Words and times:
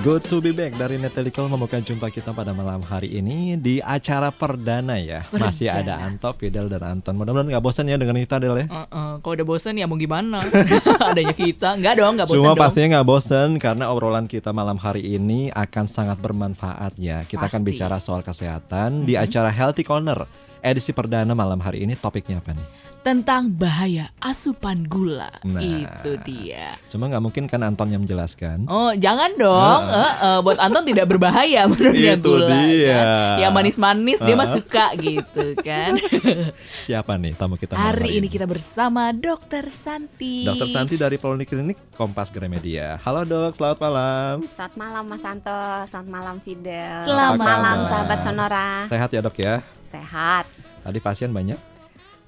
Good 0.00 0.24
to 0.32 0.40
be 0.40 0.56
back 0.56 0.72
dari 0.80 0.96
Netelikal 0.96 1.52
membuka 1.52 1.76
jumpa 1.76 2.08
kita 2.08 2.32
pada 2.32 2.56
malam 2.56 2.80
hari 2.80 3.12
ini 3.12 3.60
di 3.60 3.76
acara 3.84 4.32
perdana 4.32 4.96
ya. 4.96 5.28
Perdana. 5.28 5.52
Masih 5.52 5.68
ada 5.68 6.00
Anto, 6.00 6.32
Fidel 6.32 6.72
dan 6.72 6.80
Anton. 6.80 7.12
Mudah-mudahan 7.12 7.52
nggak 7.52 7.60
bosan 7.60 7.92
ya 7.92 8.00
dengan 8.00 8.16
kita 8.16 8.40
Del 8.40 8.64
ya. 8.64 8.66
Uh-uh. 8.72 9.20
Kalau 9.20 9.34
udah 9.36 9.44
bosan 9.44 9.76
ya 9.76 9.84
mau 9.84 10.00
gimana? 10.00 10.40
Adanya 11.12 11.36
kita, 11.36 11.76
nggak 11.76 12.00
dong, 12.00 12.16
nggak 12.16 12.24
bosan 12.24 12.40
Cuma 12.40 12.56
dong. 12.56 12.62
pastinya 12.64 12.88
nggak 12.96 13.06
bosan 13.12 13.48
karena 13.60 13.84
obrolan 13.92 14.24
kita 14.24 14.48
malam 14.56 14.80
hari 14.80 15.04
ini 15.04 15.52
akan 15.52 15.84
sangat 15.84 16.16
bermanfaat 16.24 16.96
ya. 16.96 17.28
Kita 17.28 17.44
akan 17.52 17.60
Pasti. 17.60 17.68
bicara 17.68 17.96
soal 18.00 18.24
kesehatan 18.24 19.04
di 19.04 19.20
acara 19.20 19.52
Healthy 19.52 19.84
Corner. 19.84 20.24
Edisi 20.64 20.96
perdana 20.96 21.36
malam 21.36 21.60
hari 21.60 21.84
ini 21.84 22.00
topiknya 22.00 22.40
apa 22.40 22.56
nih? 22.56 22.66
Tentang 23.02 23.50
bahaya 23.50 24.14
asupan 24.16 24.86
gula, 24.86 25.26
Nah. 25.42 25.58
itu 25.58 26.14
dia. 26.22 26.78
Cuma 26.86 27.10
nggak 27.10 27.18
mungkin 27.20 27.44
kan 27.44 27.58
Anton 27.60 27.90
yang 27.90 27.98
menjelaskan. 28.00 28.70
Oh 28.70 28.94
jangan 28.94 29.34
dong, 29.34 29.82
Nah. 29.82 29.98
Eh, 29.98 30.12
eh, 30.22 30.38
buat 30.38 30.54
Anton 30.56 30.86
tidak 30.86 31.06
berbahaya 31.06 31.66
menurutnya 31.68 32.14
Itu 32.14 32.30
gula. 32.30 32.46
dia. 32.62 32.94
Kan? 32.94 33.06
Ya 33.36 33.48
manis-manis 33.50 34.16
dia 34.16 34.34
mah 34.34 34.46
Ah. 34.46 34.54
suka 34.54 34.86
gitu 34.96 35.46
kan. 35.58 35.98
Siapa 36.86 37.18
nih 37.18 37.34
tamu 37.34 37.58
kita 37.58 37.74
malam 37.74 37.90
Hari 37.90 38.08
ini 38.14 38.30
kita 38.30 38.46
bersama 38.46 39.10
Dokter 39.10 39.66
Santi. 39.68 40.46
Dokter 40.46 40.70
Santi 40.70 40.94
dari 40.94 41.18
Poliklinik 41.18 41.90
Kompas 41.92 42.30
Gramedia. 42.30 43.02
Halo 43.02 43.26
dok, 43.26 43.58
selamat 43.58 43.78
malam. 43.82 44.34
Selamat 44.48 44.74
malam 44.78 45.04
Mas 45.04 45.24
Anto, 45.24 45.58
selamat 45.90 46.06
malam 46.08 46.36
Fidel. 46.38 47.02
Selamat 47.02 47.34
malam 47.34 47.58
malam. 47.82 47.90
sahabat 47.90 48.18
Sonora. 48.22 48.68
Sehat 48.86 49.10
ya 49.10 49.18
dok 49.18 49.34
ya? 49.34 49.58
Sehat. 49.84 50.46
Tadi 50.80 50.98
pasien 50.98 51.34
banyak? 51.34 51.71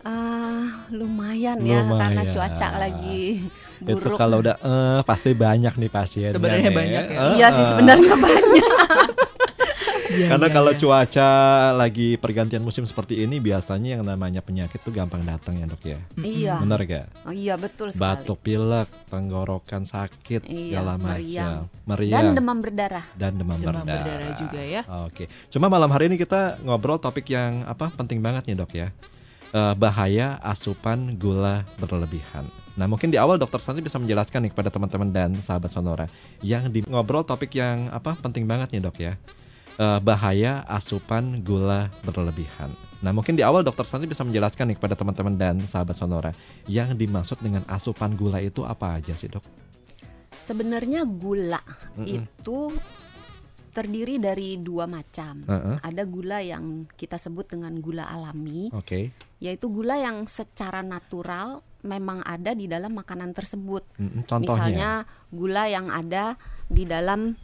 Eh, 0.05 0.63
lumayan 0.93 1.57
ya 1.59 1.81
karena 1.81 2.21
Lumayan. 2.21 2.29
cuaca 2.31 2.69
lagi 2.77 3.49
Itu 3.81 3.97
buruk. 3.99 4.17
kalau 4.17 4.37
udah 4.39 4.55
eh 4.55 5.01
pasti 5.03 5.33
banyak 5.33 5.73
nih 5.75 5.89
pasien. 5.89 6.29
Sebenarnya 6.29 6.69
banyak 6.71 7.05
ya? 7.07 7.19
Iya 7.35 7.47
sih 7.51 7.65
sebenarnya 7.67 8.13
banyak. 8.21 8.69
Iya, 10.15 10.31
Karena 10.31 10.47
iya, 10.47 10.55
kalau 10.55 10.71
iya. 10.71 10.79
cuaca 10.79 11.31
lagi 11.75 12.15
pergantian 12.15 12.63
musim 12.63 12.85
seperti 12.85 13.19
ini 13.19 13.41
biasanya 13.41 13.99
yang 13.99 14.05
namanya 14.05 14.39
penyakit 14.39 14.79
tuh 14.79 14.93
gampang 14.93 15.25
datang 15.25 15.59
ya 15.59 15.67
dok 15.67 15.83
ya. 15.83 15.99
iya. 16.17 16.55
Bener 16.61 16.81
gak? 16.85 17.07
Oh, 17.25 17.35
iya 17.35 17.57
betul 17.57 17.91
sekali. 17.91 18.05
Batuk 18.15 18.39
pilek, 18.39 18.87
tenggorokan 19.09 19.83
sakit, 19.83 20.47
Iya, 20.47 20.79
segala 20.79 20.95
macam. 20.97 21.67
Meriang. 21.83 22.15
Dan 22.21 22.27
demam 22.31 22.59
berdarah. 22.61 23.05
dan 23.17 23.33
demam, 23.35 23.59
Demam 23.59 23.83
berdarah. 23.83 24.05
berdarah 24.07 24.33
juga 24.39 24.61
ya. 24.63 24.83
Oke. 25.03 25.27
Cuma 25.49 25.67
malam 25.67 25.89
hari 25.89 26.07
ini 26.07 26.15
kita 26.15 26.63
ngobrol 26.63 27.01
topik 27.01 27.27
yang 27.27 27.65
apa 27.65 27.91
penting 27.91 28.21
banget 28.21 28.47
nih 28.47 28.55
dok 28.55 28.71
ya. 28.71 28.95
Eh, 29.55 29.75
bahaya 29.79 30.35
asupan 30.43 31.15
gula 31.15 31.63
berlebihan. 31.79 32.43
Nah 32.75 32.91
mungkin 32.91 33.15
di 33.15 33.23
awal 33.23 33.39
dokter 33.39 33.63
Santi 33.63 33.87
bisa 33.87 34.03
menjelaskan 34.03 34.43
nih 34.43 34.51
kepada 34.51 34.67
teman-teman 34.67 35.07
dan 35.15 35.31
sahabat 35.39 35.71
Sonora 35.71 36.11
yang 36.43 36.67
di 36.67 36.83
ngobrol 36.91 37.23
topik 37.23 37.55
yang 37.55 37.87
apa 37.95 38.19
penting 38.19 38.51
banget 38.51 38.75
nih 38.75 38.83
dok 38.83 38.99
ya. 38.99 39.15
Eh, 39.79 40.01
bahaya 40.03 40.67
asupan 40.67 41.39
gula 41.47 41.87
berlebihan. 42.03 42.75
Nah 42.99 43.15
mungkin 43.15 43.39
di 43.39 43.47
awal 43.47 43.63
dokter 43.63 43.87
Santi 43.87 44.11
bisa 44.11 44.27
menjelaskan 44.27 44.75
nih 44.75 44.77
kepada 44.83 44.99
teman-teman 44.99 45.39
dan 45.39 45.63
sahabat 45.71 45.95
Sonora 45.95 46.35
yang 46.67 46.91
dimaksud 46.99 47.39
dengan 47.39 47.63
asupan 47.71 48.19
gula 48.19 48.43
itu 48.43 48.67
apa 48.67 48.99
aja 48.99 49.15
sih 49.15 49.31
dok? 49.31 49.47
Sebenarnya 50.43 51.07
gula 51.07 51.63
Mm-mm. 51.95 52.27
itu 52.27 52.75
terdiri 53.75 54.23
dari 54.23 54.57
dua 54.57 54.87
macam. 54.87 55.43
Heeh. 55.45 55.77
Ada 55.83 56.07
gula 56.07 56.39
yang 56.39 56.87
kita 56.95 57.19
sebut 57.19 57.51
dengan 57.51 57.75
gula 57.83 58.07
alami, 58.07 58.71
Oke. 58.71 59.11
yaitu 59.43 59.67
gula 59.69 59.99
yang 59.99 60.25
secara 60.25 60.81
natural 60.81 61.61
memang 61.83 62.23
ada 62.23 62.55
di 62.55 62.65
dalam 62.65 62.95
makanan 62.95 63.35
tersebut. 63.35 63.83
Contohnya. 64.25 64.41
Misalnya 64.41 64.91
gula 65.29 65.67
yang 65.67 65.91
ada 65.91 66.39
di 66.65 66.87
dalam 66.87 67.35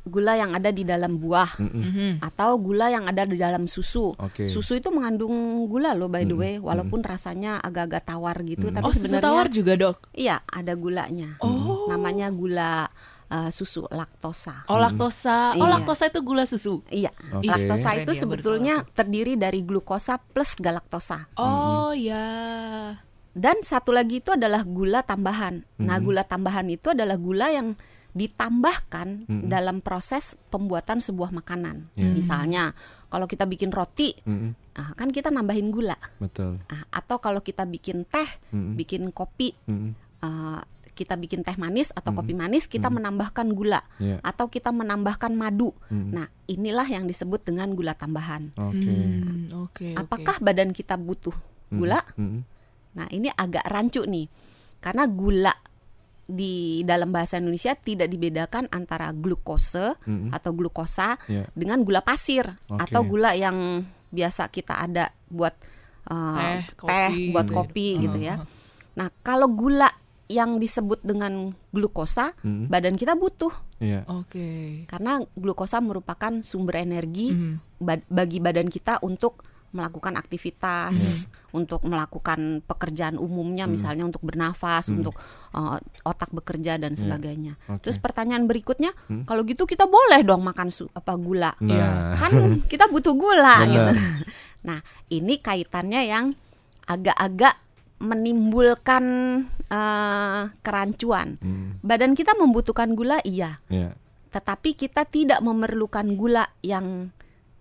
gula 0.00 0.32
yang 0.32 0.56
ada 0.56 0.72
di 0.72 0.80
dalam 0.80 1.20
buah 1.20 1.60
Mm-mm. 1.60 1.82
Mhm. 1.84 2.10
atau 2.24 2.56
gula 2.56 2.88
yang 2.88 3.04
ada 3.04 3.28
di 3.28 3.36
dalam 3.36 3.68
susu. 3.68 4.16
Oke. 4.16 4.48
Susu 4.48 4.80
itu 4.80 4.88
mengandung 4.88 5.30
gula 5.68 5.92
loh 5.92 6.08
by 6.08 6.24
the 6.24 6.32
way, 6.32 6.54
walaupun 6.56 7.04
rasanya 7.04 7.60
agak-agak 7.60 8.08
tawar 8.08 8.34
gitu, 8.42 8.72
Mm-mm. 8.72 8.80
tapi 8.80 8.88
Oh 8.88 8.90
susu 8.90 9.06
sebenarnya 9.06 9.28
tawar 9.28 9.46
juga 9.52 9.72
dok. 9.76 9.96
iya 10.16 10.40
ada 10.48 10.72
gulanya. 10.72 11.36
Oh. 11.44 11.84
Namanya 11.86 12.32
gula 12.32 12.88
uh, 13.30 13.48
susu 13.48 13.86
laktosa. 13.88 14.66
Oh 14.66 14.76
laktosa. 14.76 15.54
Oh 15.54 15.62
Iya. 15.62 15.72
laktosa 15.72 16.04
itu 16.06 16.20
gula 16.20 16.44
susu. 16.44 16.82
Iya, 16.86 17.14
Oke. 17.32 17.46
laktosa 17.46 17.88
Keren 17.90 18.02
itu 18.02 18.12
ya, 18.12 18.20
sebetulnya 18.20 18.74
terdiri 18.90 19.34
dari 19.34 19.62
glukosa 19.62 20.18
plus 20.18 20.54
galaktosa. 20.54 21.30
Oh 21.34 21.94
ya. 21.94 22.26
Dan 23.30 23.62
satu 23.62 23.94
lagi 23.94 24.18
itu 24.18 24.34
adalah 24.34 24.66
gula 24.66 25.00
tambahan. 25.00 25.62
Nah, 25.78 25.96
Mhm. 25.96 26.04
gula 26.04 26.22
tambahan 26.22 26.66
itu 26.66 26.90
adalah 26.90 27.14
gula 27.14 27.48
yang 27.48 27.78
ditambahkan 28.10 29.30
Mhm. 29.30 29.46
dalam 29.46 29.78
proses 29.78 30.34
pembuatan 30.50 30.98
sebuah 30.98 31.30
makanan. 31.30 31.94
Iya. 31.94 32.10
Misalnya, 32.10 32.64
kalau 33.06 33.26
kita 33.26 33.46
bikin 33.46 33.70
roti, 33.70 34.18
Mm-mm, 34.22 34.54
ah, 34.74 34.90
kan 34.94 35.10
kita 35.10 35.30
nambahin 35.30 35.70
gula. 35.70 35.94
Betul. 36.18 36.58
Ah, 36.66 36.82
atau 36.90 37.18
kalau 37.18 37.38
kita 37.38 37.62
bikin 37.64 38.02
teh, 38.04 38.26
Mm-mm, 38.50 38.74
bikin 38.74 39.10
kopi, 39.10 39.54
mm-mm, 39.62 39.94
ah, 40.20 40.62
kita 41.00 41.16
bikin 41.16 41.40
teh 41.40 41.56
manis 41.56 41.88
atau 41.90 42.12
Mhm. 42.12 42.18
kopi 42.20 42.32
manis, 42.34 42.64
kita 42.66 42.86
Mhm. 42.86 42.94
menambahkan 43.00 43.48
gula 43.50 43.80
Iya. 43.96 44.20
atau 44.20 44.46
kita 44.46 44.68
menambahkan 44.68 45.32
madu. 45.32 45.72
mm-mm. 45.88 46.12
Nah, 46.12 46.28
inilah 46.44 46.84
yang 46.84 47.04
disebut 47.04 47.40
dengan 47.42 47.72
gula 47.72 47.94
tambahan. 47.94 48.52
Oke. 48.54 48.84
Hmm, 48.84 49.48
Oke. 49.56 49.88
oke. 49.88 49.96
Apakah 49.96 50.36
badan 50.38 50.70
kita 50.70 50.94
butuh 50.94 51.32
Mm-mm, 51.32 51.72
gula? 51.74 52.00
mm-mm. 52.14 52.44
Nah, 52.92 53.06
ini 53.08 53.32
agak 53.32 53.64
rancu 53.64 54.04
nih. 54.04 54.28
Karena 54.78 55.06
gula 55.06 55.56
di 56.26 56.54
dalam 56.82 57.10
bahasa 57.10 57.36
Indonesia 57.36 57.74
tidak 57.74 58.06
dibedakan 58.06 58.68
antara 58.68 59.10
glukose 59.10 59.98
Mm-mm. 60.04 60.30
atau 60.30 60.52
glukosa 60.52 61.18
Iya. 61.26 61.50
dengan 61.52 61.82
gula 61.82 62.00
pasir 62.00 62.46
Oke. 62.66 62.78
atau 62.78 63.02
gula 63.02 63.32
yang 63.32 63.82
biasa 64.08 64.46
kita 64.46 64.76
ada 64.76 65.10
buat 65.26 65.54
uh, 66.02 66.34
Teh, 66.34 66.64
teh, 66.66 66.74
kopi 66.74 67.24
buat 67.30 67.44
gitu 67.44 67.52
ya. 67.52 67.56
kopi 67.56 67.86
gitu 68.00 68.18
ya. 68.20 68.34
Uh-huh. 68.36 68.46
Nah, 68.90 69.08
kalau 69.22 69.46
gula 69.48 69.86
yang 70.30 70.56
disebut 70.56 71.02
dengan 71.02 71.50
glukosa, 71.68 72.30
Mm-mm. 72.40 72.70
badan 72.70 72.94
kita 72.94 73.12
butuh 73.12 73.50
Iya. 73.76 74.06
Oke. 74.06 74.86
karena 74.86 75.18
glukosa 75.34 75.82
merupakan 75.82 76.38
sumber 76.40 76.78
energi 76.78 77.34
Mhm. 77.34 77.54
ba- 77.76 78.06
bagi 78.06 78.38
badan 78.38 78.66
kita 78.66 79.02
untuk 79.02 79.42
melakukan 79.70 80.14
aktivitas, 80.14 81.26
untuk 81.52 81.82
melakukan 81.82 82.58
pekerjaan 82.60 83.14
umumnya, 83.14 83.66
Hmm. 83.66 83.74
misalnya 83.74 84.02
untuk 84.02 84.18
bernafas, 84.20 84.86
Hmm. 84.86 84.98
untuk 84.98 85.14
uh, 85.50 85.78
otak 86.04 86.30
bekerja 86.30 86.74
dan 86.74 86.94
Iya. 86.94 87.00
sebagainya. 87.00 87.54
Oke. 87.68 87.86
Terus 87.86 87.98
pertanyaan 87.98 88.46
berikutnya, 88.46 88.90
Hmm. 89.06 89.22
kalau 89.22 89.42
gitu 89.42 89.66
kita 89.66 89.86
boleh 89.86 90.22
dong 90.22 90.42
makan 90.42 90.70
su- 90.70 90.90
apa 90.90 91.14
gula? 91.14 91.54
Nah, 91.60 92.14
Kan 92.16 92.30
kita 92.66 92.86
butuh 92.86 93.14
gula 93.14 93.62
Benar. 93.62 93.70
gitu. 93.70 93.90
Nah, 94.60 94.78
ini 95.08 95.38
kaitannya 95.38 96.02
yang 96.04 96.34
agak-agak 96.84 97.54
menimbulkan 98.00 99.04
uh, 99.66 100.42
kerancuan. 100.58 101.36
mm, 101.36 101.80
Badan 101.80 102.12
kita 102.12 102.32
membutuhkan 102.34 102.92
gula, 102.92 103.20
iya 103.22 103.60
iya. 103.66 103.92
tetapi 104.30 104.74
kita 104.74 105.04
tidak 105.04 105.38
memerlukan 105.38 106.14
gula 106.14 106.48
yang 106.60 107.12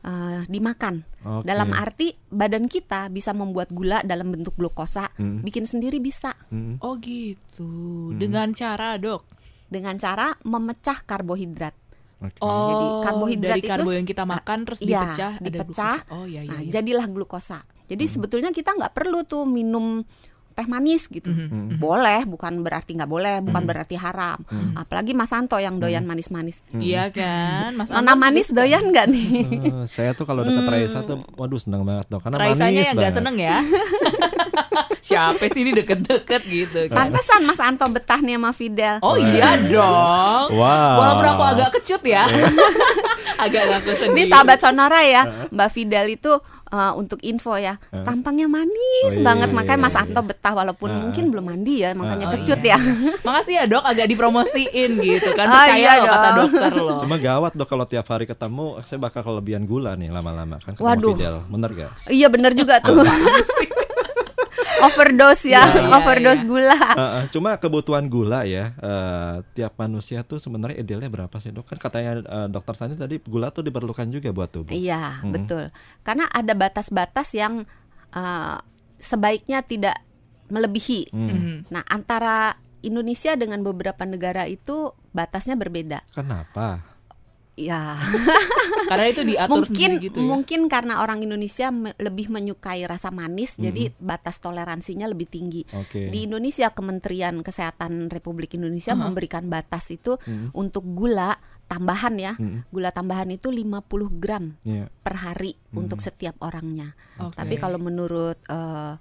uh, 0.02 0.42
dimakan. 0.46 1.04
Oke. 1.20 1.44
Dalam 1.44 1.70
arti 1.72 2.08
badan 2.26 2.66
kita 2.66 3.10
bisa 3.10 3.32
membuat 3.32 3.70
gula 3.70 4.00
dalam 4.02 4.30
bentuk 4.30 4.56
glukosa, 4.56 5.12
Mm, 5.16 5.44
bikin 5.44 5.66
sendiri 5.66 6.00
bisa 6.00 6.32
mm. 6.48 6.80
Oh 6.80 6.96
gitu. 6.98 7.68
Hmm. 8.10 8.16
Dengan 8.16 8.52
cara 8.52 8.96
dok. 8.96 9.28
dengan 9.70 9.94
cara 9.96 10.34
memecah 10.42 11.06
karbohidrat. 11.06 11.78
Oke. 12.20 12.42
Oh. 12.42 12.50
Jadi 12.66 12.86
karbohidrat 13.06 13.54
dari 13.54 13.62
itu 13.62 13.70
karbo 13.70 13.90
s- 13.92 13.96
yang 13.96 14.08
kita 14.08 14.24
makan 14.26 14.58
terus 14.66 14.80
iya, 14.82 14.90
dipecah. 15.06 15.34
ada 15.36 15.46
dipecah. 15.46 15.96
glukosa. 16.02 16.16
Oh 16.16 16.26
iya 16.26 16.42
iya. 16.42 16.50
Nah, 16.50 16.60
iya. 16.60 16.72
jadilah 16.74 17.06
glukosa. 17.06 17.60
Jadi 17.86 18.04
Hmm. 18.04 18.12
sebetulnya 18.12 18.50
kita 18.50 18.74
nggak 18.74 18.90
perlu 18.92 19.22
tuh 19.24 19.46
minum 19.46 20.02
teh 20.60 20.68
manis 20.68 21.08
gitu. 21.08 21.26
Mhm, 21.26 21.40
Mm. 21.42 21.48
mhm. 21.48 21.78
Boleh, 21.78 22.22
bukan 22.26 22.60
berarti 22.60 22.92
nggak 22.94 23.08
boleh, 23.08 23.40
bukan 23.40 23.56
Hmm. 23.58 23.70
berarti 23.70 23.96
haram. 23.96 24.44
Hmm. 24.44 24.76
Apalagi 24.76 25.12
Mas 25.14 25.30
Santo 25.30 25.56
yang 25.56 25.78
doyan 25.78 26.04
manis-manis. 26.04 26.60
Mm. 26.70 26.82
Iya 26.82 27.04
kan, 27.10 27.70
Mas 27.74 27.88
Nona 27.88 28.14
manis 28.14 28.50
doyan 28.50 28.84
nggak 28.86 29.08
nih? 29.08 29.30
Eh, 29.48 29.86
saya 29.88 30.12
tuh 30.12 30.26
kalau 30.26 30.44
dekat 30.44 30.62
Hmm. 30.62 30.74
Raisa 30.74 31.00
tuh, 31.02 31.24
waduh 31.34 31.58
senang 31.58 31.82
banget 31.82 32.06
dok, 32.08 32.20
karena 32.20 32.36
Raisanya 32.38 32.60
manis 32.66 32.84
yang 32.84 32.94
gak 32.94 33.02
banget. 33.02 33.16
seneng 33.16 33.36
ya 33.40 33.58
Siapa 35.02 35.42
sih 35.48 35.62
ini 35.64 35.72
deket-deket 35.74 36.42
gitu 36.44 36.80
kan 36.86 37.08
Pantesan 37.08 37.42
Mas 37.42 37.58
Anto 37.58 37.88
betah 37.88 38.20
nih 38.20 38.36
sama 38.36 38.52
Fidel. 38.52 39.00
Oh 39.00 39.16
iya 39.16 39.58
dong 39.58 40.48
Wow. 40.52 40.94
Walaupun 41.00 41.26
aku 41.30 41.44
agak 41.48 41.70
kecut 41.74 42.04
ya 42.06 42.28
Agak 43.40 43.64
ngaku 43.66 43.92
sendiri 43.96 44.18
Ini 44.20 44.24
sahabat 44.28 44.60
Sonora 44.60 45.02
ya, 45.02 45.22
Mbak 45.48 45.70
Fidel 45.70 46.06
itu 46.12 46.32
uh, 46.68 46.92
untuk 46.94 47.18
info 47.22 47.56
ya, 47.56 47.80
tampangnya 47.90 48.46
manis 48.46 48.78
Oh, 49.02 49.12
iya, 49.12 49.24
banget. 49.24 49.50
iya, 49.50 49.56
makanya 49.56 49.80
iya, 49.80 49.86
Mas 49.86 49.96
iya. 49.96 50.02
Anto 50.04 50.22
betah 50.22 50.54
walaupun 50.54 50.90
Heeh. 50.90 51.02
mungkin 51.02 51.24
belum 51.32 51.46
mandi 51.46 51.76
ya, 51.80 51.90
makanya 51.94 52.26
Oh, 52.28 52.32
kecut 52.36 52.60
iya. 52.60 52.76
ya. 52.76 52.80
Makasih 53.28 53.54
ya 53.56 53.64
dok. 53.66 53.84
Agak 53.84 54.06
dipromosiin 54.06 54.92
gitu 55.00 55.30
kan. 55.34 55.46
Oh, 55.46 55.56
Percaya 55.56 55.78
iya 55.78 55.92
loh 55.96 56.06
kata 56.06 56.30
dokter 56.36 56.74
loh. 56.76 56.98
Cuma 57.00 57.16
gawat 57.18 57.52
dok 57.56 57.66
kalau 57.66 57.86
tiap 57.86 58.06
hari 58.06 58.28
ketemu, 58.28 58.84
saya 58.84 59.00
bakal 59.00 59.22
kelebihan 59.24 59.64
gula 59.64 59.96
nih 59.96 60.12
lama-lama. 60.12 60.60
Kan 60.60 60.76
ketemu 60.76 60.86
Waduh. 60.86 61.14
Fidel, 61.16 61.36
bener 61.48 61.70
gak? 61.74 61.92
iya 62.12 62.28
bener 62.28 62.52
juga 62.52 62.84
tuh. 62.84 63.00
Overdose 64.82 65.52
ya, 65.52 65.64
iya, 65.64 65.92
overdose 65.92 66.44
iya. 66.44 66.50
gula. 66.50 66.80
Eh, 66.80 67.02
eh, 67.02 67.24
cuma 67.34 67.56
kebutuhan 67.60 68.06
gula 68.08 68.48
ya 68.48 68.72
eh, 68.78 69.36
tiap 69.54 69.76
manusia 69.78 70.24
tuh 70.24 70.40
sebenarnya 70.40 70.80
idealnya 70.80 71.12
berapa 71.12 71.36
sih 71.38 71.52
dok? 71.52 71.68
Kan 71.70 71.78
katanya 71.80 72.24
eh, 72.24 72.48
dokter 72.48 72.74
Sani 72.76 72.96
tadi 72.96 73.20
gula 73.24 73.52
tuh 73.52 73.64
diperlukan 73.66 74.08
juga 74.10 74.32
buat 74.32 74.50
tubuh. 74.50 74.74
Iya, 74.74 75.24
Mm-mm. 75.24 75.34
betul. 75.36 75.64
Karena 76.04 76.26
ada 76.32 76.54
batas-batas 76.56 77.32
yang 77.36 77.68
eh, 78.16 78.58
sebaiknya 79.00 79.64
tidak 79.64 79.98
melebihi. 80.50 81.14
Hmm. 81.14 81.30
Mhm. 81.30 81.56
Nah, 81.72 81.84
antara 81.88 82.58
Indonesia 82.82 83.36
dengan 83.38 83.62
beberapa 83.62 84.04
negara 84.04 84.50
itu 84.50 84.92
batasnya 85.14 85.56
berbeda. 85.56 86.04
Kenapa? 86.16 86.99
Ya, 87.60 88.00
Karena 88.90 89.06
itu 89.06 89.28
diatur 89.28 89.68
mungkin 89.68 89.68
sendiri 89.92 89.96
gitu 90.02 90.20
ya. 90.24 90.26
mungkin 90.26 90.62
karena 90.66 91.04
orang 91.04 91.20
Indonesia 91.20 91.68
me- 91.70 91.92
lebih 92.00 92.32
menyukai 92.32 92.88
rasa 92.88 93.12
manis, 93.12 93.60
jadi 93.60 93.92
batas 94.00 94.40
toleransinya 94.40 95.04
lebih 95.06 95.28
tinggi. 95.28 95.68
Oke. 95.76 96.08
Di 96.08 96.24
Indonesia, 96.24 96.72
Kementerian 96.72 97.44
Kesehatan 97.44 98.08
Republik 98.08 98.56
Indonesia 98.56 98.96
Aha. 98.96 99.02
memberikan 99.02 99.52
batas 99.52 99.92
itu 99.92 100.16
Hmm. 100.20 100.56
untuk 100.56 100.88
gula 100.88 101.36
tambahan 101.68 102.16
ya. 102.16 102.34
Hmm. 102.34 102.64
Gula 102.70 102.90
tambahan 102.90 103.28
itu 103.30 103.52
50 103.52 104.08
gram 104.10 104.56
Iya. 104.64 104.88
per 104.88 105.20
hari 105.20 105.60
Hmm. 105.70 105.84
untuk 105.84 106.00
setiap 106.00 106.40
orangnya. 106.40 106.96
Oke. 107.20 107.36
Tapi 107.36 107.56
kalau 107.56 107.76
menurut 107.78 108.40
eh, 108.48 108.96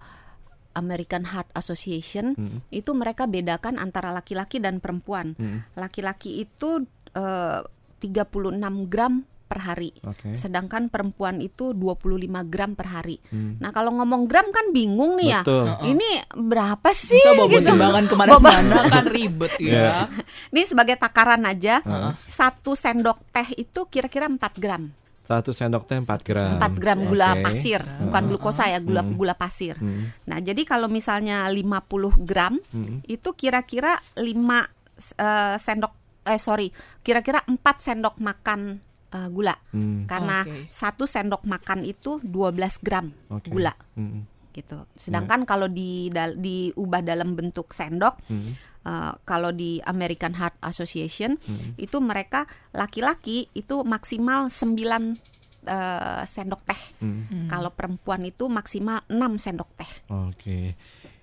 American 0.74 1.26
Heart 1.26 1.54
Association 1.54 2.34
Hmm. 2.34 2.58
itu 2.68 2.90
mereka 2.92 3.24
bedakan 3.24 3.78
antara 3.78 4.10
laki-laki 4.10 4.58
dan 4.58 4.78
perempuan. 4.78 5.34
Hmm. 5.34 5.62
Laki-laki 5.74 6.42
itu 6.42 6.82
eh, 7.14 7.60
36 7.98 8.54
gram 8.86 9.14
per 9.48 9.64
hari. 9.64 9.90
Oke. 10.04 10.36
Sedangkan 10.36 10.92
perempuan 10.92 11.40
itu 11.40 11.72
25 11.72 12.04
gram 12.44 12.76
per 12.76 12.86
hari. 12.90 13.16
Hmm. 13.32 13.56
Nah, 13.56 13.72
kalau 13.72 13.96
ngomong 13.96 14.28
gram 14.28 14.52
kan 14.52 14.70
bingung 14.70 15.16
nih 15.16 15.28
ya. 15.32 15.40
Betul. 15.40 15.64
Heeh. 15.64 15.84
Ini 15.88 16.10
berapa 16.36 16.88
sih 16.92 17.16
Bisa 17.16 17.32
bawa 17.32 17.48
gitu. 17.48 17.64
timbangan 17.64 18.04
Bawa- 18.04 18.04
ke 18.04 18.14
mana-mana 18.14 18.76
kan 18.86 19.04
ribet 19.08 19.54
ya. 19.56 20.04
Ini 20.52 20.62
sebagai 20.62 21.00
takaran 21.00 21.42
aja. 21.42 21.80
Heeh. 21.80 22.12
Satu 22.22 22.76
sendok 22.76 23.24
teh 23.32 23.48
itu 23.56 23.88
kira-kira 23.88 24.28
4 24.28 24.36
gram. 24.54 24.84
Satu 25.24 25.52
sendok 25.52 25.84
teh 25.84 25.96
4 25.96 26.08
gram. 26.24 26.60
4 26.60 26.76
gram 26.76 26.98
gula 27.04 27.32
Oke. 27.32 27.44
pasir, 27.44 27.80
bukan 28.00 28.22
glukosa 28.28 28.64
ya, 28.64 28.80
gula 28.80 29.00
gula 29.00 29.32
pasir. 29.32 29.76
Hmm. 29.76 30.12
Nah, 30.24 30.40
jadi 30.40 30.60
kalau 30.64 30.88
misalnya 30.88 31.48
50 31.48 32.20
gram 32.20 32.60
Hmm. 32.68 33.00
itu 33.04 33.32
kira-kira 33.32 33.96
5 34.12 34.68
eh, 35.16 35.56
sendok 35.56 35.97
eh 36.28 36.38
sorry, 36.38 36.68
kira-kira 37.00 37.40
4 37.42 37.56
sendok 37.80 38.20
makan 38.20 38.84
eh, 39.08 39.28
gula. 39.28 39.56
Hmm. 39.72 40.04
Karena 40.04 40.44
satu 40.68 41.08
sendok 41.08 41.42
makan 41.42 41.80
itu 41.82 42.20
12 42.20 42.76
gram 42.78 43.08
Oke. 43.32 43.48
gula 43.48 43.72
Hmm. 43.96 44.28
gitu. 44.52 44.84
Sedangkan 44.92 45.42
kalau 45.42 45.64
di 45.64 46.12
dal- 46.12 46.36
diubah 46.36 47.00
dalam 47.00 47.32
bentuk 47.32 47.72
sendok 47.72 48.20
Hmm. 48.28 48.52
eh, 48.84 49.12
kalau 49.24 49.48
di 49.48 49.80
American 49.82 50.36
Heart 50.36 50.60
Association 50.60 51.40
Hmm. 51.40 51.72
itu 51.76 51.96
mereka 51.98 52.44
laki-laki 52.70 53.48
itu 53.52 53.80
maksimal 53.80 54.52
9 54.52 55.16
eh, 55.64 56.22
sendok 56.24 56.64
teh. 56.64 56.80
Hmm. 57.00 57.24
Hmm. 57.26 57.48
Kalau 57.48 57.72
perempuan 57.72 58.20
itu 58.22 58.44
maksimal 58.46 59.08
6 59.08 59.36
sendok 59.36 59.68
teh. 59.74 59.90
Oke. 60.08 60.76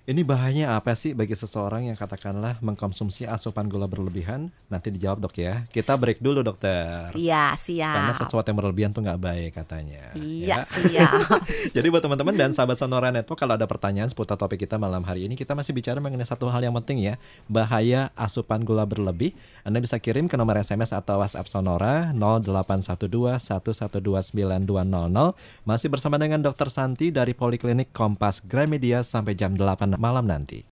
Ini 0.06 0.22
bahayanya 0.22 0.78
apa 0.78 0.94
sih 0.94 1.18
bagi 1.18 1.34
seseorang 1.34 1.90
yang 1.90 1.98
katakanlah 1.98 2.62
mengkonsumsi 2.62 3.26
asupan 3.26 3.66
gula 3.66 3.90
berlebihan? 3.90 4.54
Nanti 4.70 4.94
dijawab 4.94 5.18
dok 5.18 5.34
ya. 5.34 5.66
Kita 5.66 5.98
break 5.98 6.22
dulu 6.22 6.46
dokter. 6.46 7.10
Iya, 7.10 7.58
Karena 7.58 8.14
siap. 8.14 8.22
sesuatu 8.22 8.46
yang 8.46 8.54
berlebihan 8.62 8.94
tuh 8.94 9.02
nggak 9.02 9.18
baik 9.18 9.58
katanya. 9.58 10.14
Iya, 10.14 10.46
Ya. 10.46 10.58
siap. 10.62 11.10
Jadi 11.74 11.86
buat 11.90 12.06
teman-teman 12.06 12.38
dan 12.38 12.54
sahabat 12.54 12.78
Sonora 12.78 13.10
Network 13.10 13.34
kalau 13.34 13.58
ada 13.58 13.66
pertanyaan 13.66 14.06
seputar 14.06 14.38
topik 14.38 14.62
kita 14.62 14.78
malam 14.78 15.02
hari 15.02 15.26
ini 15.26 15.34
kita 15.34 15.58
masih 15.58 15.74
bicara 15.74 15.98
mengenai 15.98 16.22
satu 16.22 16.46
hal 16.54 16.62
yang 16.62 16.78
penting 16.78 17.02
ya 17.02 17.18
bahaya 17.50 18.14
asupan 18.14 18.62
gula 18.62 18.86
berlebih. 18.86 19.34
Anda 19.66 19.82
bisa 19.82 19.98
kirim 19.98 20.30
ke 20.30 20.38
nomor 20.38 20.54
SMS 20.54 20.94
atau 20.94 21.18
WhatsApp 21.18 21.50
Sonora 21.50 22.14
0812 22.14 23.42
1129200 23.42 24.30
masih 25.66 25.88
bersama 25.90 26.14
dengan 26.14 26.38
Dr. 26.38 26.70
Santi 26.70 27.10
dari 27.10 27.34
Poliklinik 27.34 27.90
Kompas 27.90 28.38
Gramedia 28.46 29.02
sampai 29.02 29.34
jam 29.34 29.50
8 29.50 29.95
malam 29.98 30.28
nanti. 30.28 30.75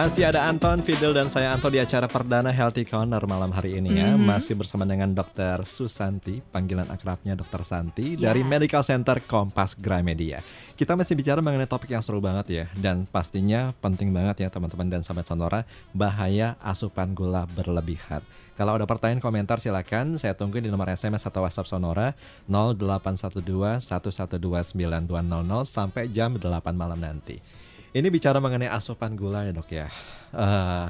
Masih 0.00 0.24
ada 0.24 0.48
Anton, 0.48 0.80
Fidel 0.80 1.12
dan 1.12 1.28
saya 1.28 1.52
Anto 1.52 1.68
di 1.68 1.76
acara 1.76 2.08
perdana 2.08 2.48
Healthy 2.48 2.88
Corner 2.88 3.20
malam 3.28 3.52
hari 3.52 3.84
ini 3.84 4.00
ya. 4.00 4.16
Mhm. 4.16 4.24
Masih 4.24 4.56
bersama 4.56 4.88
dengan 4.88 5.12
Dr. 5.12 5.60
Susanti, 5.68 6.40
panggilan 6.40 6.88
akrabnya 6.88 7.36
Dr. 7.36 7.60
Santi 7.68 8.16
Ya. 8.16 8.32
dari 8.32 8.40
Medical 8.40 8.80
Center 8.80 9.20
Kompas 9.20 9.76
Gramedia. 9.76 10.40
Kita 10.72 10.96
masih 10.96 11.12
bicara 11.20 11.44
mengenai 11.44 11.68
topik 11.68 11.92
yang 11.92 12.00
seru 12.00 12.16
banget 12.16 12.46
ya 12.48 12.64
dan 12.80 13.04
pastinya 13.04 13.76
penting 13.84 14.08
banget 14.08 14.40
ya 14.40 14.48
teman-teman 14.48 14.88
dan 14.88 15.04
sahabat 15.04 15.28
Sonora 15.28 15.68
bahaya 15.92 16.56
asupan 16.64 17.12
gula 17.12 17.44
berlebihan. 17.52 18.24
Kalau 18.56 18.80
ada 18.80 18.88
pertanyaan 18.88 19.20
komentar 19.20 19.60
silakan 19.60 20.16
saya 20.16 20.32
tunggu 20.32 20.64
di 20.64 20.72
nomor 20.72 20.88
SMS 20.88 21.28
atau 21.28 21.44
WhatsApp 21.44 21.68
Sonora 21.68 22.16
0812 22.48 23.84
1129200 23.84 25.68
sampai 25.68 26.08
jam 26.08 26.40
8 26.40 26.72
malam 26.72 26.96
nanti. 26.96 27.60
Ini 27.90 28.06
bicara 28.06 28.38
mengenai 28.38 28.70
asupan 28.70 29.18
gula 29.18 29.42
ya 29.42 29.52
dok 29.52 29.66
ya. 29.68 29.90
Eh, 30.30 30.86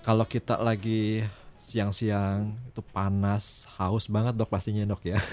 kalau 0.00 0.24
kita 0.24 0.56
lagi 0.56 1.20
siang-siang 1.60 2.56
itu 2.68 2.80
panas, 2.82 3.68
haus 3.76 4.08
banget 4.08 4.32
dok 4.32 4.48
pastinya 4.48 4.84
dok 4.86 5.04
ya. 5.04 5.20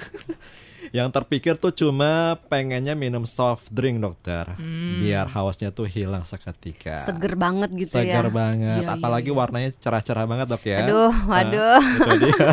Yang 0.92 1.14
terpikir 1.14 1.56
tuh 1.56 1.72
cuma 1.72 2.36
pengennya 2.50 2.92
minum 2.94 3.24
soft 3.24 3.70
drink 3.70 4.02
dokter, 4.02 4.44
Hmm. 4.60 5.00
biar 5.00 5.30
hausnya 5.30 5.70
tuh 5.70 5.88
hilang 5.88 6.26
seketika. 6.26 7.06
Seger 7.06 7.38
banget 7.38 7.72
gitu 7.72 7.96
Segar 7.96 8.28
ya. 8.28 8.34
banget, 8.34 8.82
Iya, 8.84 8.90
iya, 8.90 8.96
apalagi 8.98 9.32
iya. 9.32 9.38
warnanya 9.38 9.70
cerah-cerah 9.78 10.26
banget 10.26 10.48
dok 10.50 10.64
ya. 10.66 10.78
Aduh, 10.84 11.14
waduh. 11.30 11.80
Itu 11.80 12.12
dia. 12.20 12.48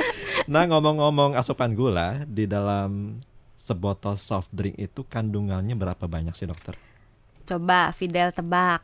nah 0.52 0.64
ngomong-ngomong 0.64 1.36
asupan 1.36 1.74
gula 1.74 2.24
di 2.24 2.46
dalam 2.46 3.20
sebotol 3.58 4.16
soft 4.16 4.48
drink 4.48 4.78
itu 4.78 5.04
kandungannya 5.04 5.74
berapa 5.74 6.06
banyak 6.06 6.32
sih 6.32 6.46
dokter? 6.46 6.78
Coba 7.44 7.90
Fidel 7.92 8.30
tebak. 8.30 8.80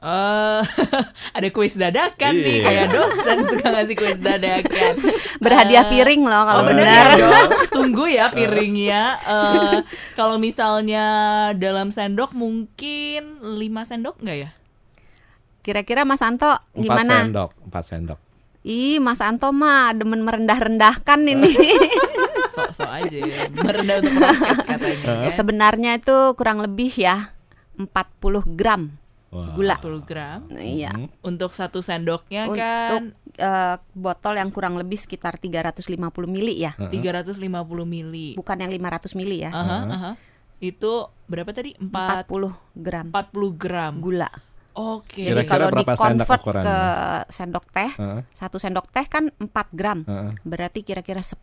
Eh, 0.00 0.60
ada 1.36 1.48
kuis 1.52 1.76
dadakan 1.76 2.32
nih 2.32 2.56
Iya. 2.56 2.64
kayak 2.64 2.86
dosen 2.88 3.38
suka 3.44 3.66
ngasih 3.68 3.94
kuis 3.94 4.16
dadakan. 4.16 4.94
Berhadiah 5.44 5.84
Eh, 5.84 5.90
piring 5.92 6.22
loh 6.24 6.42
kalau 6.42 6.62
oh, 6.64 6.66
bener 6.66 6.84
benar. 6.88 7.06
ya. 7.20 7.40
Tunggu 7.76 8.04
ya 8.08 8.32
piringnya. 8.32 9.02
Eh, 9.20 9.76
kalau 10.16 10.40
misalnya 10.40 11.04
dalam 11.52 11.92
sendok 11.92 12.32
mungkin 12.32 13.44
5 13.44 13.60
sendok 13.84 14.16
nggak 14.18 14.38
ya? 14.40 14.50
Kira-kira 15.60 16.08
Mas 16.08 16.24
Anto 16.24 16.48
Empat 16.48 16.80
gimana? 16.80 17.14
sendok, 17.20 17.50
empat 17.60 17.84
sendok. 17.84 18.18
Ih, 18.60 18.96
Mas 18.96 19.20
Anto 19.20 19.52
mah 19.52 19.92
demen 19.92 20.20
merendah-rendahkan 20.20 21.20
ini. 21.24 21.52
Sok-sok 22.48 22.88
aja 22.88 23.18
ya. 23.20 23.36
Merendah 23.52 24.00
untuk 24.00 24.12
meroket 24.16 24.56
katanya 24.64 24.96
kan. 25.04 25.32
Sebenarnya 25.36 25.90
itu 25.96 26.16
kurang 26.36 26.64
lebih 26.64 26.88
ya 26.92 27.36
40 27.86 28.44
gram 28.58 28.92
Wah. 29.30 29.54
gula. 29.54 29.78
40 29.78 30.02
gram. 30.02 30.40
Iya. 30.50 30.90
Mhm. 30.90 31.22
Untuk 31.22 31.54
satu 31.54 31.78
sendoknya 31.80 32.50
Untuk 32.50 32.58
kan 32.58 33.04
eh, 33.38 33.76
botol 33.94 34.34
yang 34.36 34.50
kurang 34.50 34.74
lebih 34.74 34.98
sekitar 34.98 35.38
350 35.38 35.86
mili 36.26 36.58
ya. 36.58 36.74
Heeh. 36.74 36.90
350 36.98 37.86
mili. 37.86 38.34
Bukan 38.34 38.58
yang 38.58 38.74
500 38.74 39.14
mili 39.14 39.46
ya. 39.46 39.54
Aha, 39.54 39.62
Heeh. 39.62 39.84
aha. 39.94 40.10
Itu 40.60 41.08
berapa 41.24 41.54
tadi? 41.54 41.72
4 41.78 42.26
40 42.26 42.52
gram 42.74 43.06
40 43.08 43.54
gram. 43.54 43.92
gula. 44.02 44.28
Oke. 44.72 45.26
Jadi 45.26 45.34
Kira-kira 45.34 45.50
kalau 45.50 45.66
berapa 45.68 45.92
sendok 45.92 46.06
di-convert 46.06 46.40
ukurannya? 46.40 46.64
ke 46.64 46.78
sendok 47.28 47.64
teh, 47.68 47.90
Heeh, 47.90 48.20
satu 48.30 48.56
sendok 48.56 48.86
teh 48.88 49.04
kan 49.04 49.24
4 49.34 49.50
gram. 49.72 49.98
heeh. 50.04 50.30
Berarti 50.40 50.80
kira-kira 50.80 51.20
10 51.20 51.36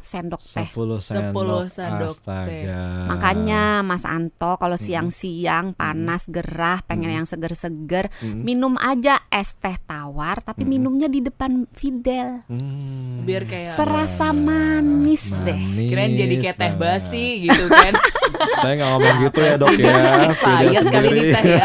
sendok 0.00 0.40
teh. 0.40 0.68
10 0.68 0.96
sendok. 0.98 1.68
10 1.68 1.68
sendok 1.68 2.16
teh. 2.24 2.62
Makanya 3.06 3.62
Mas 3.80 4.02
Anto 4.02 4.56
kalau 4.56 4.76
siang-siang 4.76 5.72
panas 5.72 6.24
gerah 6.26 6.80
pengen 6.82 7.12
yang 7.14 7.26
seger-seger 7.26 8.08
minum 8.22 8.74
aja 8.76 9.20
es 9.28 9.52
teh 9.54 9.76
tawar 9.82 10.40
tapi 10.40 10.64
minumnya 10.64 11.06
di 11.06 11.20
depan 11.20 11.68
Fidel. 11.70 12.44
Hmm. 12.48 13.22
Biar 13.22 13.44
kayak 13.44 13.76
Serasa 13.76 14.32
manis 14.32 15.28
deh. 15.44 15.52
Manis 15.52 15.88
kirain 15.88 16.12
jadi 16.12 16.34
kayak 16.38 16.56
teh 16.56 16.72
basi 16.74 17.24
gitu 17.44 17.68
kan. 17.68 17.92
Saya 18.62 18.72
nggak 18.74 18.88
ngomong 18.90 19.16
gitu 19.22 19.38
ya 19.38 19.54
dok 19.54 19.74
ya. 19.74 19.94
Fidel 20.40 20.84
kali 20.86 21.08
ini 21.10 21.22
teh 21.30 21.44
ya. 21.46 21.64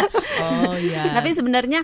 Oh 0.42 0.76
iya. 0.76 1.14
Tapi 1.14 1.30
sebenarnya 1.36 1.80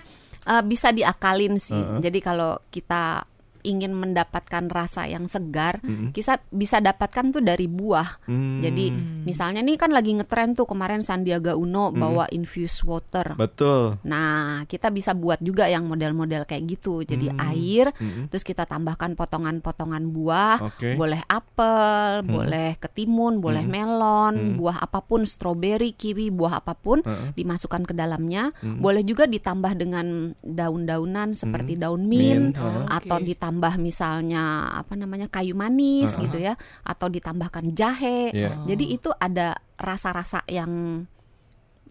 eh, 0.47 0.63
bisa 0.65 0.89
diakalin 0.91 1.57
sih. 1.61 1.75
Heeh. 1.77 1.99
Jadi 2.01 2.19
kalau 2.23 2.57
kita 2.71 3.23
ingin 3.61 3.93
mendapatkan 3.93 4.67
rasa 4.67 5.05
yang 5.05 5.25
segar, 5.25 5.79
Mm-mm. 5.81 6.11
kita 6.11 6.41
bisa 6.49 6.77
dapatkan 6.77 7.31
tuh 7.31 7.39
dari 7.39 7.65
buah. 7.65 8.25
Hmm, 8.25 8.59
Jadi 8.59 8.89
misalnya 9.23 9.61
nih 9.61 9.77
kan 9.77 9.91
lagi 9.91 10.11
ngetren 10.11 10.53
tuh 10.53 10.65
kemarin 10.65 11.01
Sandiaga 11.01 11.53
Uno 11.53 11.89
Hmm. 11.89 11.97
bawa 11.97 12.25
infused 12.29 12.83
water. 12.83 13.37
betul. 13.37 14.01
Nah, 14.03 14.65
kita 14.65 14.89
bisa 14.89 15.13
buat 15.13 15.37
juga 15.39 15.65
yang 15.65 15.85
model-model 15.85 16.43
kayak 16.43 16.67
gitu. 16.67 17.01
Jadi 17.01 17.29
Hmm. 17.29 17.39
air, 17.43 17.93
Mm-mm. 17.93 18.27
terus 18.27 18.41
kita 18.41 18.63
tambahkan 18.63 19.13
potongan-potongan 19.13 20.03
buah, 20.09 20.57
Oke. 20.63 20.93
boleh 20.93 21.21
apel, 21.23 22.23
boleh 22.23 22.75
ketimun, 22.77 23.39
boleh 23.39 23.61
Hmm. 23.61 23.71
melon, 23.71 24.33
Hmm. 24.35 24.55
buah 24.55 24.77
apa 24.79 24.99
pun, 24.99 25.23
stroberi, 25.23 25.93
kiwi, 25.93 26.29
buah 26.29 26.59
apa 26.59 26.73
pun 26.73 26.99
Heeh. 27.01 27.35
dimasukkan 27.35 27.83
ke 27.83 27.93
dalamnya. 27.93 28.51
Hmm. 28.59 28.79
Boleh 28.79 29.03
juga 29.03 29.25
ditambah 29.25 29.73
dengan 29.73 30.33
daun-daunan 30.41 31.31
seperti 31.31 31.75
daun 31.75 32.05
Mint, 32.07 32.55
mint, 32.55 32.87
atau 32.87 33.17
Oke. 33.17 33.27
ditambah 33.27 33.46
misalnya 33.77 34.43
apa 34.73 34.93
namanya 34.93 35.27
kayu 35.27 35.53
manis 35.53 36.11
Heeh. 36.13 36.23
gitu 36.27 36.37
ya, 36.41 36.53
atau 36.83 37.07
ditambahkan 37.07 37.71
jahe. 37.71 38.31
Iya. 38.31 38.59
Jadi 38.65 38.85
itu 38.91 39.09
ada 39.13 39.55
rasa-rasa 39.75 40.41
yang 40.47 41.03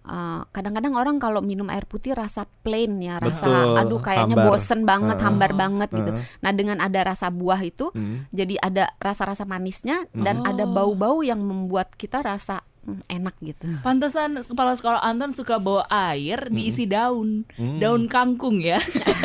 uh, 0.07 0.43
kadang-kadang 0.51 0.95
orang 0.95 1.17
kalau 1.19 1.43
minum 1.43 1.67
air 1.69 1.85
putih 1.85 2.15
rasa 2.15 2.47
plain 2.63 2.99
ya, 2.99 3.19
rasa 3.19 3.47
Betul, 3.47 3.79
aduh 3.79 4.01
kayaknya 4.01 4.37
hambar. 4.39 4.51
bosen 4.55 4.81
banget, 4.83 5.17
Heeh. 5.19 5.27
hambar 5.27 5.51
banget 5.53 5.89
gitu. 5.91 6.11
Heeh. 6.15 6.25
Nah, 6.43 6.53
dengan 6.55 6.79
ada 6.79 7.01
rasa 7.03 7.27
buah 7.29 7.61
itu 7.63 7.91
Mm. 7.93 8.31
jadi 8.31 8.55
ada 8.63 8.85
rasa-rasa 8.99 9.43
manisnya 9.43 10.07
dan 10.13 10.43
Oh. 10.43 10.51
ada 10.51 10.65
bau-bau 10.65 11.23
yang 11.23 11.43
membuat 11.43 11.95
kita 11.95 12.23
rasa 12.23 12.63
enak 13.07 13.35
gitu. 13.41 13.67
Pantesan 13.81 14.39
kepala 14.39 14.73
sekolah 14.73 15.01
Anton 15.01 15.31
suka 15.31 15.57
bawa 15.57 15.85
air 15.89 16.49
diisi 16.49 16.85
daun, 16.85 17.43
Hmm. 17.55 17.79
daun 17.79 18.07
kangkung 18.07 18.59
ya, 18.59 18.79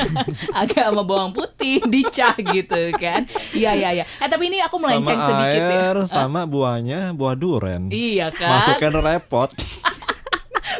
agak 0.53 0.82
sama 0.84 1.01
bawang 1.01 1.32
putih 1.32 1.80
dicah 1.84 2.34
gitu 2.36 2.91
kan? 2.96 3.25
Iya 3.51 3.72
iya 3.74 3.89
iya. 3.94 4.06
Eh 4.18 4.27
tapi 4.27 4.48
ini 4.48 4.60
aku 4.60 4.77
melenceng 4.77 5.13
sama 5.13 5.27
sedikit 5.27 5.62
ya. 5.62 5.75
air, 5.84 5.98
sama 6.06 6.41
buahnya 6.44 7.00
buah 7.12 7.34
duren. 7.34 7.88
Iya 7.88 8.30
kan? 8.30 8.50
Masukkan 8.74 8.91
repot. 8.98 9.50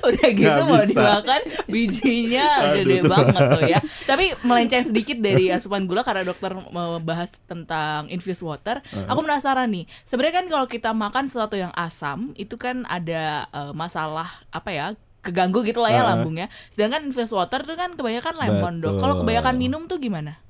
Udah 0.02 0.30
gitu 0.34 0.62
mau 0.66 0.82
bisa. 0.82 0.90
dimakan 0.92 1.42
bijinya 1.70 2.48
gede 2.78 2.98
Aduh. 3.02 3.10
banget 3.10 3.42
tuh 3.54 3.64
ya. 3.70 3.80
Tapi 4.10 4.26
melenceng 4.42 4.86
sedikit 4.90 5.18
dari 5.22 5.54
asupan 5.54 5.86
gula 5.86 6.02
karena 6.02 6.26
dokter 6.26 6.52
membahas 6.54 7.30
tentang 7.46 8.10
infused 8.10 8.42
water. 8.42 8.82
Aku 9.08 9.20
penasaran 9.22 9.70
nih. 9.70 9.86
Sebenarnya 10.10 10.44
kan 10.44 10.48
kalau 10.50 10.66
kita 10.66 10.90
makan 10.92 11.26
sesuatu 11.30 11.56
yang 11.56 11.72
asam 11.78 12.34
itu 12.36 12.58
kan 12.58 12.84
ada 12.90 13.46
eh, 13.50 13.74
masalah 13.74 14.42
apa 14.50 14.72
ya? 14.74 14.88
keganggu 15.22 15.62
gitu 15.62 15.86
lah 15.86 15.94
ya 15.94 16.02
Uh-uh. 16.02 16.18
lambungnya. 16.18 16.50
Sedangkan 16.74 17.06
infused 17.06 17.30
water 17.30 17.62
tuh 17.62 17.78
kan 17.78 17.94
kebanyakan 17.94 18.42
lemon 18.42 18.82
dok. 18.82 18.98
Kalau 18.98 19.22
kebanyakan 19.22 19.54
minum 19.54 19.86
tuh 19.86 20.02
gimana? 20.02 20.42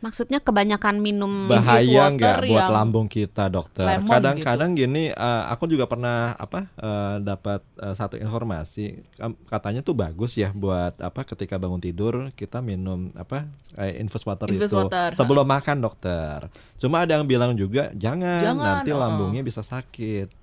Maksudnya 0.00 0.40
kebanyakan 0.40 0.96
minum 0.96 1.44
Bahaya 1.44 2.08
water 2.08 2.16
nggak 2.16 2.36
buat 2.48 2.64
yang 2.64 2.72
lambung 2.72 3.06
kita, 3.06 3.52
dokter? 3.52 3.84
Kadang-kadang 3.84 4.72
gini, 4.72 5.12
eh, 5.12 5.42
aku 5.52 5.68
juga 5.68 5.84
pernah 5.84 6.32
apa 6.40 6.72
eh, 6.80 7.16
dapat 7.20 7.60
eh, 7.76 7.92
satu 7.92 8.16
informasi, 8.16 9.04
katanya 9.52 9.84
tuh 9.84 9.92
bagus 9.92 10.40
ya 10.40 10.56
buat 10.56 10.96
apa 11.04 11.28
ketika 11.28 11.60
bangun 11.60 11.84
tidur 11.84 12.32
kita 12.32 12.64
minum 12.64 13.12
apa 13.12 13.44
eh, 13.76 14.00
infus 14.00 14.24
water 14.24 14.48
Infused 14.48 14.72
itu 14.72 14.76
water, 14.88 15.12
sebelum 15.12 15.44
makan, 15.44 15.84
dokter. 15.84 16.48
Cuma 16.80 17.04
ada 17.04 17.20
yang 17.20 17.28
bilang 17.28 17.52
juga 17.52 17.92
jangan, 17.92 18.40
Jangan, 18.40 18.64
nanti 18.64 18.90
uh-uh. 18.96 19.00
lambungnya 19.04 19.44
bisa 19.44 19.60
sakit. 19.60 20.39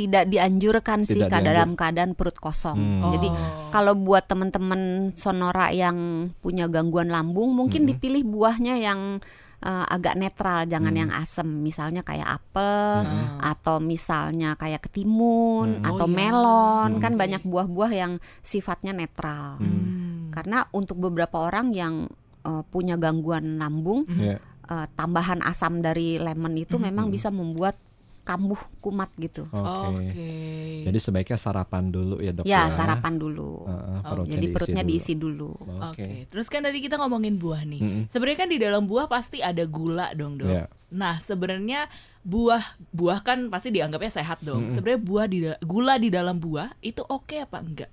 Tidak 0.00 0.24
dianjurkan 0.26 1.04
sih 1.04 1.20
Tidak 1.20 1.28
Kak, 1.28 1.44
dianjur- 1.44 1.48
dalam 1.52 1.70
keadaan 1.74 2.12
perut 2.16 2.34
kosong. 2.34 2.78
Hmm. 2.80 3.12
Jadi 3.12 3.28
Oh. 3.28 3.68
kalau 3.68 3.92
buat 3.92 4.24
teman-teman 4.24 4.80
sonora 5.14 5.68
yang 5.70 5.96
punya 6.40 6.64
gangguan 6.66 7.08
lambung 7.08 7.52
mungkin 7.52 7.84
Mm-mm. 7.84 7.90
dipilih 7.92 8.24
buahnya 8.24 8.80
yang 8.80 9.20
eh, 9.60 9.86
agak 9.86 10.16
netral, 10.16 10.64
jangan 10.64 10.88
Hmm. 10.88 11.00
yang 11.04 11.10
asem. 11.12 11.44
Misalnya 11.44 12.00
kayak 12.00 12.40
apel 12.40 13.04
Hmm. 13.04 13.44
atau 13.44 13.76
misalnya 13.76 14.56
kayak 14.56 14.88
ketimun 14.88 15.76
Hmm. 15.76 15.84
atau 15.84 16.08
Oh, 16.08 16.08
iya. 16.08 16.16
melon, 16.16 16.90
Hmm. 16.90 16.96
kan 16.98 17.12
Oke. 17.12 17.20
banyak 17.20 17.42
buah-buah 17.44 17.92
yang 17.92 18.12
sifatnya 18.40 18.96
netral. 18.96 19.60
Hmm. 19.60 20.32
Karena 20.32 20.64
untuk 20.72 20.96
beberapa 20.98 21.44
orang 21.44 21.76
yang 21.76 22.08
eh, 22.40 22.64
punya 22.66 22.96
gangguan 22.96 23.60
lambung. 23.60 24.08
Ya. 24.10 24.40
eh, 24.64 24.86
tambahan 24.94 25.42
asam 25.42 25.82
dari 25.82 26.16
lemon 26.16 26.56
itu 26.56 26.78
Mhm. 26.78 26.84
memang 26.88 27.06
bisa 27.10 27.28
membuat 27.28 27.76
kambuh 28.20 28.60
kumat 28.78 29.10
gitu. 29.16 29.48
Oke. 29.50 30.12
Oke. 30.12 30.30
Jadi 30.86 30.98
sebaiknya 31.00 31.38
sarapan 31.40 31.88
dulu 31.88 32.20
ya, 32.20 32.30
dok. 32.30 32.44
Ya, 32.44 32.68
sarapan 32.68 33.16
dulu. 33.16 33.64
Heeh, 33.66 33.98
Oh, 34.00 34.02
perutnya 34.06 34.36
Jadi 34.36 34.46
diisi 34.46 34.54
perutnya 34.56 34.82
dulu. 34.82 34.90
diisi 34.92 35.12
dulu. 35.16 35.50
Oke. 35.56 35.80
Oke, 35.90 36.08
terus 36.30 36.46
kan 36.48 36.60
tadi 36.62 36.78
kita 36.78 36.96
ngomongin 36.96 37.34
buah 37.36 37.62
nih. 37.64 37.80
Mm-mm. 37.80 38.02
Sebenarnya 38.06 38.38
kan 38.38 38.48
di 38.52 38.58
dalam 38.60 38.82
buah 38.84 39.06
pasti 39.08 39.38
ada 39.40 39.64
gula 39.64 40.12
dong, 40.14 40.38
Dok. 40.38 40.48
Iya. 40.48 40.64
Nah, 40.90 41.16
sebenarnya 41.18 41.88
buah 42.20 42.62
buah 42.92 43.24
kan 43.24 43.48
pasti 43.48 43.72
dianggapnya 43.72 44.12
sehat 44.12 44.44
dong. 44.44 44.68
Mm-mm. 44.68 44.74
Sebenarnya 44.76 45.00
buah 45.00 45.26
di 45.26 45.38
gula 45.64 45.94
di 45.96 46.08
dalam 46.12 46.36
buah 46.36 46.76
itu 46.80 47.00
oke 47.00 47.36
apa 47.40 47.58
enggak? 47.60 47.90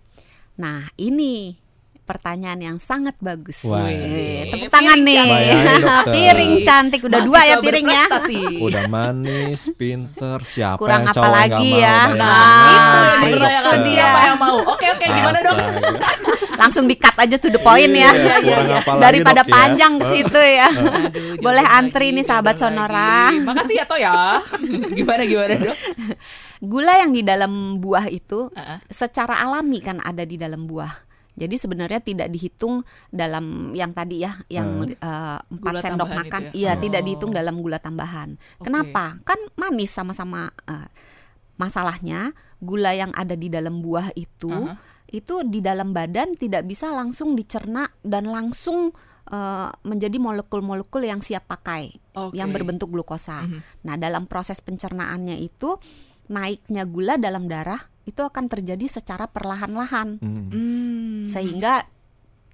Nah, 0.57 0.89
ini 0.97 1.53
pertanyaan 2.07 2.55
yang 2.57 2.77
sangat 2.79 3.19
bagus. 3.19 3.59
Wah. 3.61 3.83
Eh, 3.83 3.99
Piring 3.99 4.47
tepuk 4.47 4.69
tangan 4.71 4.97
nih. 4.97 5.15
cantik. 5.17 5.27
Bayangin, 5.27 5.83
piring 6.15 6.53
cantik 6.63 7.01
udah 7.03 7.19
dua 7.21 7.41
ya 7.43 7.55
piringnya. 7.59 8.03
Udah 8.67 8.83
manis, 8.87 9.67
pinter, 9.73 10.39
siapa 10.41 10.79
Kurang 10.79 11.03
yang 11.03 11.11
apa 11.11 11.17
cowok 11.17 11.29
lagi 11.29 11.67
mau 11.69 11.77
ya? 11.77 11.97
bayangin? 11.99 12.17
Nah, 12.17 12.35
Nah, 12.87 13.21
itu 13.21 13.37
yang 13.37 13.63
itu 13.67 13.71
dia. 13.83 13.97
siapa 13.99 14.19
yang 14.23 14.37
mau? 14.37 14.57
Oke, 14.65 14.85
oke, 14.87 15.05
gimana 15.05 15.39
dong? 15.41 15.57
Langsung 16.61 16.85
di-cut 16.85 17.15
aja 17.15 17.35
to 17.35 17.47
the 17.47 17.59
point 17.59 17.89
Iya, 17.89 18.07
ya. 18.07 18.11
lagi, 18.15 18.51
Daripada 18.97 19.41
Dok, 19.41 19.47
ya? 19.47 19.53
panjang 19.53 19.93
ke 19.95 20.05
situ 20.09 20.39
ya. 20.39 20.67
Aduh, 20.69 21.37
Boleh 21.37 21.65
antri 21.67 22.07
lagi, 22.09 22.15
nih 22.15 22.25
sahabat 22.25 22.55
Sonora. 22.57 23.29
lagi. 23.29 23.43
Makasih 23.43 23.75
ya 23.75 23.85
Toh 23.85 23.99
ya. 23.99 24.15
gimana 24.89 25.21
gimana 25.23 25.53
dong? 25.61 25.77
Gula 26.57 26.93
yang 26.97 27.11
di 27.11 27.21
dalam 27.21 27.51
buah 27.77 28.09
itu 28.09 28.49
Heeh. 28.51 28.79
secara 28.89 29.37
alami 29.39 29.77
kan 29.77 29.99
ada 29.99 30.23
di 30.23 30.35
dalam 30.35 30.65
buah. 30.65 31.06
Jadi 31.37 31.55
sebenarnya 31.55 32.01
tidak 32.01 32.27
dihitung 32.27 32.81
dalam 33.07 33.69
yang 33.71 33.93
tadi 33.93 34.25
ya, 34.25 34.33
yang 34.49 34.89
empat 34.89 35.71
Gula 35.71 35.79
sendok 35.79 36.09
makan. 36.11 36.41
ya? 36.49 36.51
Iya, 36.51 36.71
Oh. 36.73 36.81
tidak 36.81 37.01
dihitung 37.05 37.31
dalam 37.31 37.61
gula 37.61 37.77
tambahan. 37.77 38.41
Oke. 38.57 38.65
Kenapa? 38.65 39.21
Kan 39.21 39.37
manis 39.53 39.93
sama-sama. 39.93 40.49
eh, 40.65 40.89
masalahnya 41.55 42.33
gula 42.57 42.93
yang 42.93 43.13
ada 43.13 43.33
di 43.33 43.47
dalam 43.47 43.79
buah 43.79 44.13
itu, 44.13 44.49
Aha. 44.49 44.77
itu 45.07 45.41
di 45.43 45.57
dalam 45.59 45.89
badan 45.89 46.33
tidak 46.33 46.65
bisa 46.65 46.89
langsung 46.89 47.33
dicerna 47.33 47.85
dan 48.01 48.25
langsung 48.25 48.93
eh, 49.27 49.69
menjadi 49.83 50.15
molekul-molekul 50.17 51.03
yang 51.03 51.19
siap 51.19 51.45
pakai, 51.45 51.91
Oke. 52.15 52.31
yang 52.33 52.47
berbentuk 52.49 52.87
glukosa. 52.87 53.43
Mhm. 53.43 53.59
Nah, 53.83 53.95
dalam 53.95 54.23
proses 54.23 54.57
pencernaannya 54.57 55.35
itu 55.37 55.75
naiknya 56.27 56.83
gula 56.83 57.15
dalam 57.15 57.43
darah 57.45 57.91
itu 58.03 58.23
akan 58.23 58.47
terjadi 58.47 58.87
secara 58.87 59.27
perlahan-lahan 59.27 60.23
Hmm. 60.23 60.47
Hmm. 60.47 60.86
Sehingga 61.27 61.85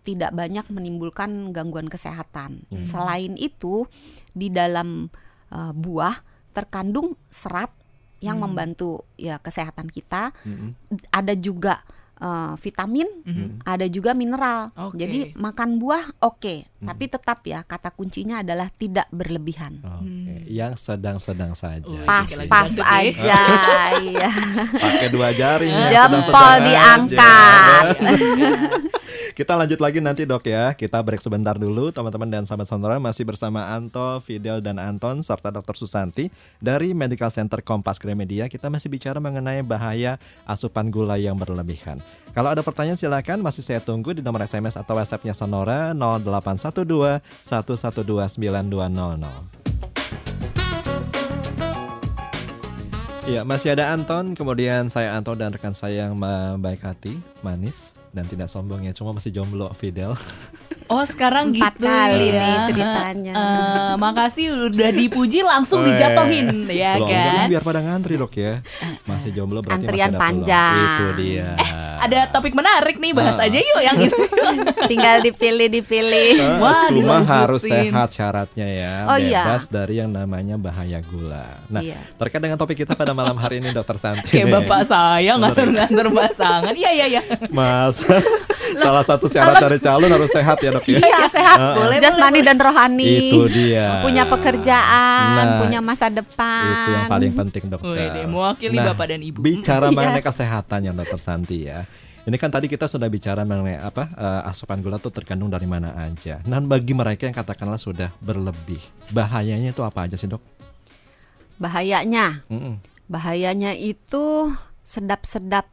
tidak 0.03 0.35
banyak 0.35 0.67
menimbulkan 0.67 1.55
gangguan 1.55 1.87
kesehatan. 1.87 2.67
Hmm. 2.67 2.83
Selain 2.83 3.39
itu, 3.39 3.87
di 4.35 4.51
dalam 4.51 5.07
uh, 5.53 5.71
buah 5.71 6.19
terkandung 6.51 7.15
serat 7.31 7.71
yang 8.19 8.39
Hmm. 8.39 8.51
membantu 8.51 9.07
ya 9.15 9.39
kesehatan 9.39 9.87
kita. 9.87 10.35
Hmm. 10.43 10.75
Ada 11.11 11.39
juga 11.39 11.87
uh, 12.17 12.53
vitamin, 12.57 13.07
Mhm. 13.23 13.63
ada 13.63 13.85
juga 13.85 14.11
mineral. 14.11 14.69
Oke. 14.75 14.99
Jadi 14.99 15.19
makan 15.33 15.77
buah 15.77 16.03
oke, 16.19 16.55
Hmm. 16.79 16.85
tapi 16.85 17.03
tetap 17.07 17.39
ya 17.43 17.61
kata 17.61 17.89
kuncinya 17.89 18.41
adalah 18.41 18.67
tidak 18.69 19.07
berlebihan. 19.09 19.79
Oke, 19.79 20.03
Hmm. 20.03 20.43
yang 20.45 20.73
sedang-sedang 20.73 21.53
saja. 21.53 21.87
Wih, 21.87 22.03
Pas 22.03 22.27
lagi 22.27 22.49
pas 22.49 22.71
aja, 22.75 23.41
iya. 24.05 24.29
Pakai 24.73 25.09
dua 25.09 25.29
jari 25.31 25.69
Jempol 25.89 26.53
diangkat. 26.61 27.85
Kita 29.31 29.55
lanjut 29.55 29.79
lagi 29.79 30.03
nanti 30.03 30.27
dok 30.27 30.43
ya. 30.43 30.75
Kita 30.75 30.99
break 30.99 31.23
sebentar 31.23 31.55
dulu 31.55 31.95
teman-teman 31.95 32.27
dan 32.27 32.43
sahabat 32.43 32.67
sonora 32.67 32.99
masih 32.99 33.23
bersama 33.23 33.71
Anto, 33.71 34.19
Fidel 34.19 34.59
dan 34.59 34.75
Anton 34.75 35.23
serta 35.23 35.47
Dr. 35.47 35.79
Susanti 35.79 36.27
dari 36.59 36.91
Medical 36.91 37.31
Center 37.31 37.63
Kompas 37.63 37.95
Gramedia. 38.03 38.51
Kita 38.51 38.67
masih 38.67 38.91
bicara 38.91 39.23
mengenai 39.23 39.63
bahaya 39.63 40.19
asupan 40.43 40.91
gula 40.91 41.15
yang 41.15 41.39
berlebihan. 41.39 42.03
Kalau 42.35 42.51
ada 42.51 42.59
pertanyaan 42.59 42.99
silakan 42.99 43.39
masih 43.39 43.63
saya 43.63 43.79
tunggu 43.79 44.11
di 44.11 44.19
nomor 44.19 44.43
SMS 44.43 44.75
atau 44.75 44.99
WhatsApp-nya 44.99 45.31
Sonora 45.31 45.95
0812 45.95 47.23
112 47.47 48.03
9200. 48.35 49.63
Iya, 53.23 53.47
masih 53.47 53.71
ada 53.71 53.95
Anton, 53.95 54.35
kemudian 54.35 54.91
saya 54.91 55.15
Anton 55.15 55.39
dan 55.39 55.55
rekan 55.55 55.71
saya 55.71 56.11
yang 56.11 56.19
baik 56.59 56.83
hati, 56.83 57.15
manis 57.39 57.95
dan 58.13 58.23
tidak 58.23 58.45
sombong 58.45 58.85
ya, 58.85 58.93
cuma 58.93 59.11
masih 59.11 59.29
jomblo 59.29 59.73
Fidel. 59.73 60.13
Oh 60.85 61.01
sekarang 61.01 61.49
Empat 61.49 61.73
gitu 61.73 61.87
kali 61.87 62.27
ya. 62.29 62.37
nih 62.37 62.55
ceritanya. 62.67 63.33
Eh, 63.33 63.93
makasih 63.97 64.45
udah 64.67 64.89
dipuji 64.91 65.39
langsung 65.41 65.81
Eh, 65.81 65.89
dijatuhin 65.89 66.47
ya 66.67 66.95
Loh, 66.95 67.07
enggak, 67.07 67.23
kan. 67.25 67.47
biar 67.49 67.63
pada 67.63 67.79
ngantri 67.81 68.13
dok 68.13 68.33
ya. 68.35 68.59
Masih 69.03 69.31
jomblo 69.31 69.59
berarti 69.59 69.79
Antrian 69.81 70.11
masih 70.11 70.11
ada 70.11 70.19
peluang. 70.19 70.43
panjang. 70.43 70.77
Itu 70.77 71.05
dia. 71.17 71.49
Ada 72.03 72.19
topik 72.29 72.51
menarik 72.51 72.95
nih 72.95 73.11
bahas 73.11 73.35
Ah. 73.35 73.45
aja 73.45 73.55
yuk 73.55 73.81
yang 73.81 73.97
itu. 73.97 74.17
Tinggal 74.91 75.21
dipilih 75.21 75.67
dipilih. 75.69 76.31
Eh, 76.35 76.57
Wah, 76.57 76.85
Cuma 76.85 77.19
dilanjutin. 77.19 77.29
harus 77.29 77.61
sehat 77.61 78.09
syaratnya 78.09 78.67
ya, 78.67 78.93
Oh, 79.05 79.15
iya. 79.15 79.41
bebas 79.47 79.63
dari 79.67 79.95
yang 79.97 80.09
namanya 80.09 80.55
bahaya 80.55 80.99
gula. 81.01 81.47
Nah, 81.67 81.79
Iya. 81.79 81.97
terkait 82.15 82.41
dengan 82.41 82.55
topik 82.55 82.77
kita 82.77 82.93
pada 82.93 83.11
malam 83.11 83.35
hari 83.35 83.57
ini, 83.57 83.71
Dokter 83.71 83.95
Santi. 83.95 84.27
Kayak 84.29 84.45
nih. 84.45 84.53
bapak 84.59 84.81
saya 84.83 85.31
ngatur-ngatur 85.33 86.07
pasangan. 86.09 86.73
Iya 86.73 86.89
iya 86.93 87.05
iya. 87.09 87.21
Mas, 87.49 88.03
salah 88.83 89.03
satu 89.03 89.25
syarat 89.25 89.59
dari 89.59 89.77
calon 89.77 90.09
harus 90.09 90.29
sehat 90.29 90.57
ya 90.59 90.69
dok 90.71 90.85
ya. 90.85 90.99
Iya 90.99 91.27
sehat, 91.27 91.57
ah. 91.57 91.75
boleh 91.77 91.97
jasmani 91.97 92.39
dan 92.41 92.57
rohani. 92.57 93.29
Itu 93.29 93.47
dia. 93.47 94.01
Punya 94.01 94.23
pekerjaan, 94.25 95.31
Nah, 95.33 95.45
punya 95.59 95.79
masa 95.79 96.07
depan. 96.07 96.65
Itu 96.65 96.89
yang 96.91 97.07
paling 97.07 97.31
penting 97.33 97.63
dokter. 97.67 97.89
Wih 97.89 98.07
deh, 98.09 98.25
mewakili 98.25 98.75
Nah, 98.75 98.85
bapak 98.89 99.05
dan 99.07 99.21
ibu. 99.21 99.39
Bicara 99.39 99.87
Iya. 99.89 99.95
mengenai 99.95 100.23
kesehatan 100.23 100.79
ya 100.81 100.91
dokter 100.91 101.17
Santi 101.17 101.57
ya. 101.63 101.85
Ini 102.23 102.39
kan 102.39 102.47
tadi 102.47 102.71
kita 102.71 102.87
sudah 102.87 103.11
bicara 103.11 103.43
mengenai 103.43 103.75
apa 103.77 104.07
eh, 104.09 104.41
asupan 104.47 104.79
gula 104.79 104.95
itu 104.95 105.11
terkandung 105.11 105.51
dari 105.51 105.67
mana 105.67 105.91
aja. 105.97 106.39
Nah 106.47 106.63
bagi 106.63 106.95
mereka 106.95 107.27
yang 107.27 107.35
katakanlah 107.35 107.75
sudah 107.75 108.15
berlebih, 108.19 108.79
bahayanya 109.11 109.75
itu 109.75 109.83
apa 109.83 110.07
aja 110.07 110.15
sih 110.15 110.31
dok? 110.31 110.39
Bahayanya, 111.59 112.43
Mm-mm. 112.47 112.79
bahayanya 113.05 113.75
itu 113.75 114.55
sedap-sedap 114.81 115.67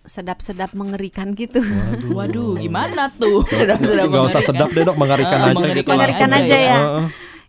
sedap-sedap 0.00 0.72
mengerikan 0.72 1.34
gitu. 1.34 1.60
Waduh. 1.60 2.14
Waduh, 2.16 2.50
gimana 2.56 3.10
tuh? 3.12 3.44
Sudah 3.46 3.76
Gak 3.78 4.24
usah 4.30 4.42
sedap 4.42 4.70
deh 4.70 4.82
dok, 4.82 4.96
mengerikan 4.96 5.38
aja 5.38 5.50
gitu. 5.50 5.58
mengerikan 5.60 5.94
Mengerikan 5.94 6.28
langsung. 6.30 6.46
aja 6.48 6.56
ya. 6.58 6.78
Heeh. 6.78 7.06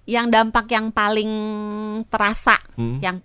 Yang 0.09 0.25
dampak 0.33 0.65
yang 0.67 0.85
paling 0.89 1.31
terasa, 2.09 2.57
Hmm. 2.73 2.97
yang 2.99 3.21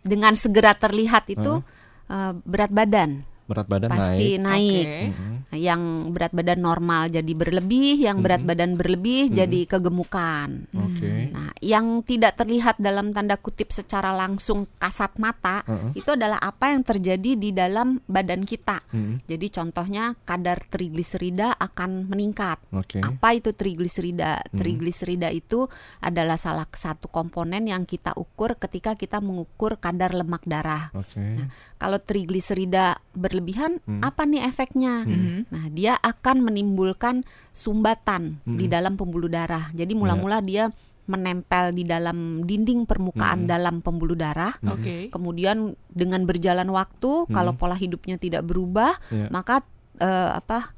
dengan 0.00 0.32
segera 0.34 0.72
terlihat 0.72 1.28
itu 1.28 1.60
eh, 2.08 2.32
berat 2.44 2.72
badan 2.72 3.24
Berat 3.44 3.66
badan 3.68 3.92
pasti 3.92 4.40
naik. 4.40 4.44
naik. 4.44 4.84
Oke. 4.84 5.02
Mm-mm. 5.04 5.32
Yang 5.54 5.82
berat 6.10 6.32
badan 6.34 6.60
normal 6.64 7.02
jadi 7.12 7.32
berlebih, 7.36 7.94
yang 8.00 8.24
berat 8.24 8.42
badan 8.42 8.74
berlebih 8.74 9.30
jadi 9.30 9.60
kegemukan. 9.68 10.66
Oke. 10.74 11.30
Nah, 11.30 11.52
yang 11.62 12.02
tidak 12.02 12.40
terlihat 12.40 12.80
dalam 12.82 13.14
tanda 13.14 13.38
kutip 13.38 13.70
secara 13.70 14.10
langsung 14.16 14.66
kasat 14.80 15.14
mata 15.20 15.62
Heeh. 15.62 16.00
itu 16.02 16.10
adalah 16.10 16.42
apa 16.42 16.74
yang 16.74 16.82
terjadi 16.82 17.38
di 17.38 17.50
dalam 17.54 18.02
badan 18.08 18.42
kita. 18.42 18.82
Mm-mm. 18.90 19.22
Jadi 19.28 19.46
contohnya 19.52 20.16
kadar 20.26 20.64
trigliserida 20.66 21.54
akan 21.54 22.10
meningkat. 22.10 22.58
Oke. 22.74 22.98
Apa 23.04 23.38
itu 23.38 23.54
trigliserida? 23.54 24.42
Trigliserida 24.50 25.28
itu 25.30 25.68
adalah 26.02 26.40
salah 26.40 26.66
satu 26.66 27.06
komponen 27.12 27.68
yang 27.70 27.86
kita 27.86 28.16
ukur 28.16 28.58
ketika 28.58 28.98
kita 28.98 29.22
mengukur 29.22 29.78
kadar 29.78 30.16
lemak 30.16 30.42
darah. 30.48 30.90
Oke. 30.96 31.46
Kalau 31.74 31.98
trigliserida 32.00 32.96
berlebihan, 33.12 33.82
apa 34.00 34.24
nih 34.24 34.46
efeknya? 34.46 35.04
Mhm. 35.04 35.50
Nah, 35.52 35.64
dia 35.68 35.98
akan 36.00 36.46
menimbulkan 36.46 37.26
sumbatan 37.52 38.40
di 38.46 38.66
dalam 38.70 38.94
pembuluh 38.96 39.28
darah. 39.28 39.68
Jadi 39.74 39.92
mula-mula 39.92 40.40
dia 40.40 40.70
menempel 41.04 41.76
di 41.76 41.84
dalam 41.84 42.48
dinding 42.48 42.88
permukaan 42.88 43.44
dalam 43.44 43.84
pembuluh 43.84 44.16
darah. 44.16 44.56
Oke. 44.64 45.12
Kemudian 45.12 45.76
dengan 45.92 46.24
berjalan 46.24 46.70
waktu, 46.72 47.28
kalau 47.28 47.52
pola 47.58 47.76
hidupnya 47.76 48.16
tidak 48.16 48.48
berubah, 48.48 48.96
Iya. 49.12 49.28
maka 49.28 49.60
eh, 50.00 50.30
apa 50.40 50.72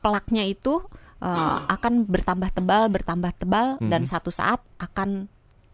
pelaknya 0.00 0.48
itu 0.48 0.80
eh, 1.20 1.58
akan 1.68 2.08
bertambah 2.08 2.54
tebal, 2.56 2.88
bertambah 2.88 3.32
tebal, 3.36 3.76
dan 3.84 4.08
satu 4.08 4.32
saat 4.32 4.62
akan 4.80 5.28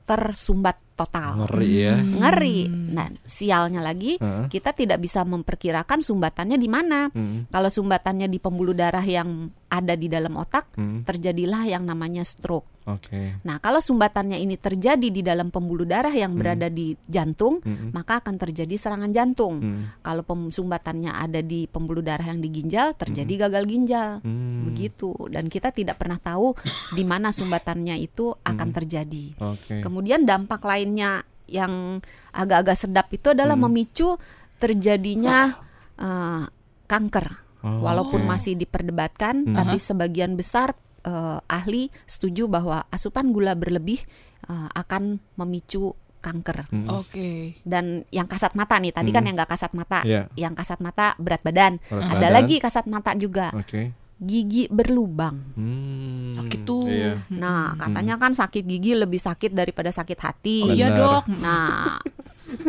tersumbat 0.04 0.76
total. 0.94 1.42
Ngeri 1.42 1.72
ya. 1.74 1.94
Ngeri. 1.98 2.58
Nah, 2.70 3.10
sialnya 3.26 3.82
lagi, 3.82 4.20
Heeh. 4.20 4.46
kita 4.46 4.70
tidak 4.76 5.02
bisa 5.02 5.26
memperkirakan 5.26 6.00
sumbatannya 6.00 6.54
di 6.54 6.68
mana. 6.70 7.10
Mm-mm. 7.10 7.50
Kalau 7.50 7.70
sumbatannya 7.72 8.30
di 8.30 8.38
pembuluh 8.38 8.76
darah 8.76 9.02
yang 9.02 9.50
ada 9.66 9.98
di 9.98 10.06
dalam 10.06 10.38
otak, 10.38 10.70
Mm. 10.78 11.02
terjadilah 11.02 11.66
yang 11.66 11.82
namanya 11.82 12.22
stroke. 12.22 12.70
Oke. 12.84 13.40
Nah, 13.48 13.56
kalau 13.64 13.80
sumbatannya 13.80 14.36
ini 14.36 14.60
terjadi 14.60 15.08
di 15.08 15.24
dalam 15.24 15.48
pembuluh 15.48 15.88
darah 15.88 16.12
yang 16.12 16.36
berada 16.36 16.68
di 16.68 16.92
jantung, 17.08 17.64
Mm-mm. 17.64 17.96
maka 17.96 18.20
akan 18.20 18.36
terjadi 18.36 18.76
serangan 18.76 19.08
jantung. 19.08 19.56
Mm. 19.64 20.04
Kalau 20.04 20.20
sumbatannya 20.52 21.08
ada 21.08 21.40
di 21.40 21.64
pembuluh 21.64 22.04
darah 22.04 22.28
yang 22.28 22.44
di 22.44 22.52
ginjal, 22.52 22.92
terjadi 22.92 23.48
gagal 23.48 23.64
ginjal. 23.64 24.20
Mm. 24.20 24.68
Begitu. 24.68 25.16
Dan 25.32 25.48
kita 25.48 25.72
tidak 25.72 25.96
pernah 25.96 26.20
tahu 26.20 26.52
di 26.92 27.08
mana 27.08 27.32
sumbatannya 27.32 27.96
itu 28.04 28.36
akan 28.36 28.68
terjadi. 28.76 29.32
Oke. 29.40 29.80
Kemudian 29.80 30.28
dampak 30.28 30.60
lainnya 30.68 31.24
yang 31.48 32.04
agak-agak 32.36 32.76
sedap 32.76 33.08
itu 33.16 33.32
adalah 33.32 33.56
memicu 33.56 34.20
terjadinya 34.60 35.56
eh, 35.96 36.44
kanker. 36.84 37.28
Oh, 37.64 37.80
Walaupun 37.80 38.28
oke. 38.28 38.28
masih 38.28 38.60
diperdebatkan, 38.60 39.56
tapi 39.56 39.80
sebagian 39.80 40.36
besar 40.36 40.76
eh, 41.04 41.38
ahli 41.46 41.92
setuju 42.04 42.48
bahwa 42.48 42.88
asupan 42.88 43.30
gula 43.30 43.52
berlebih 43.54 44.00
eh, 44.48 44.68
akan 44.74 45.20
memicu 45.36 45.92
kanker. 46.18 46.72
Mm. 46.72 46.88
Oke. 46.88 47.60
Dan 47.68 48.08
yang 48.08 48.24
kasat 48.24 48.56
mata 48.56 48.80
nih, 48.80 48.96
tadi 48.96 49.12
kan 49.12 49.28
yang 49.28 49.36
nggak 49.36 49.52
kasat 49.52 49.76
mata, 49.76 50.00
Iya. 50.08 50.32
yang 50.40 50.56
kasat 50.56 50.80
mata 50.80 51.12
berat 51.20 51.44
badan. 51.44 51.76
Berat 51.84 52.00
Ada 52.00 52.16
badan. 52.16 52.32
lagi 52.32 52.56
kasat 52.56 52.88
mata 52.88 53.12
juga, 53.12 53.52
Oke. 53.52 53.92
gigi 54.16 54.64
berlubang. 54.72 55.36
Hmm. 55.52 56.32
Sakit 56.32 56.60
tuh. 56.64 56.88
Iya. 56.88 57.28
Nah, 57.28 57.76
katanya 57.76 58.16
kan 58.16 58.32
sakit 58.32 58.64
gigi 58.64 58.96
lebih 58.96 59.20
sakit 59.20 59.52
daripada 59.52 59.92
sakit 59.92 60.16
hati. 60.16 60.58
Oh 60.64 60.72
iya 60.72 60.96
dok. 60.96 61.28
Nah, 61.44 62.00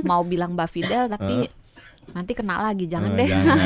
mau 0.03 0.27
bilang 0.27 0.51
Mbak 0.51 0.69
Fidel 0.69 1.07
tapi 1.07 1.47
nanti 2.11 2.31
kena 2.31 2.61
lagi, 2.61 2.85
jangan 2.85 3.11
Eh, 3.11 3.17
deh. 3.17 3.27
jangan. 3.27 3.57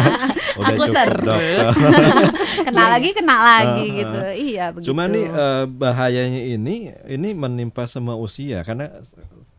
Udah 0.56 0.72
Aku 0.72 0.84
terus. 0.88 1.66
kena 2.66 2.84
lagi, 2.88 3.08
kena 3.12 3.36
lagi 3.38 3.84
eh. 3.84 3.92
gitu. 3.94 4.18
Iya 4.46 4.64
begitu. 4.70 4.86
Cuma 4.88 5.06
nih 5.06 5.24
eh, 5.24 5.64
bahayanya 5.66 6.40
ini 6.48 6.74
ini 7.06 7.28
menimpa 7.30 7.84
semua 7.84 8.14
usia 8.14 8.60
karena 8.60 8.88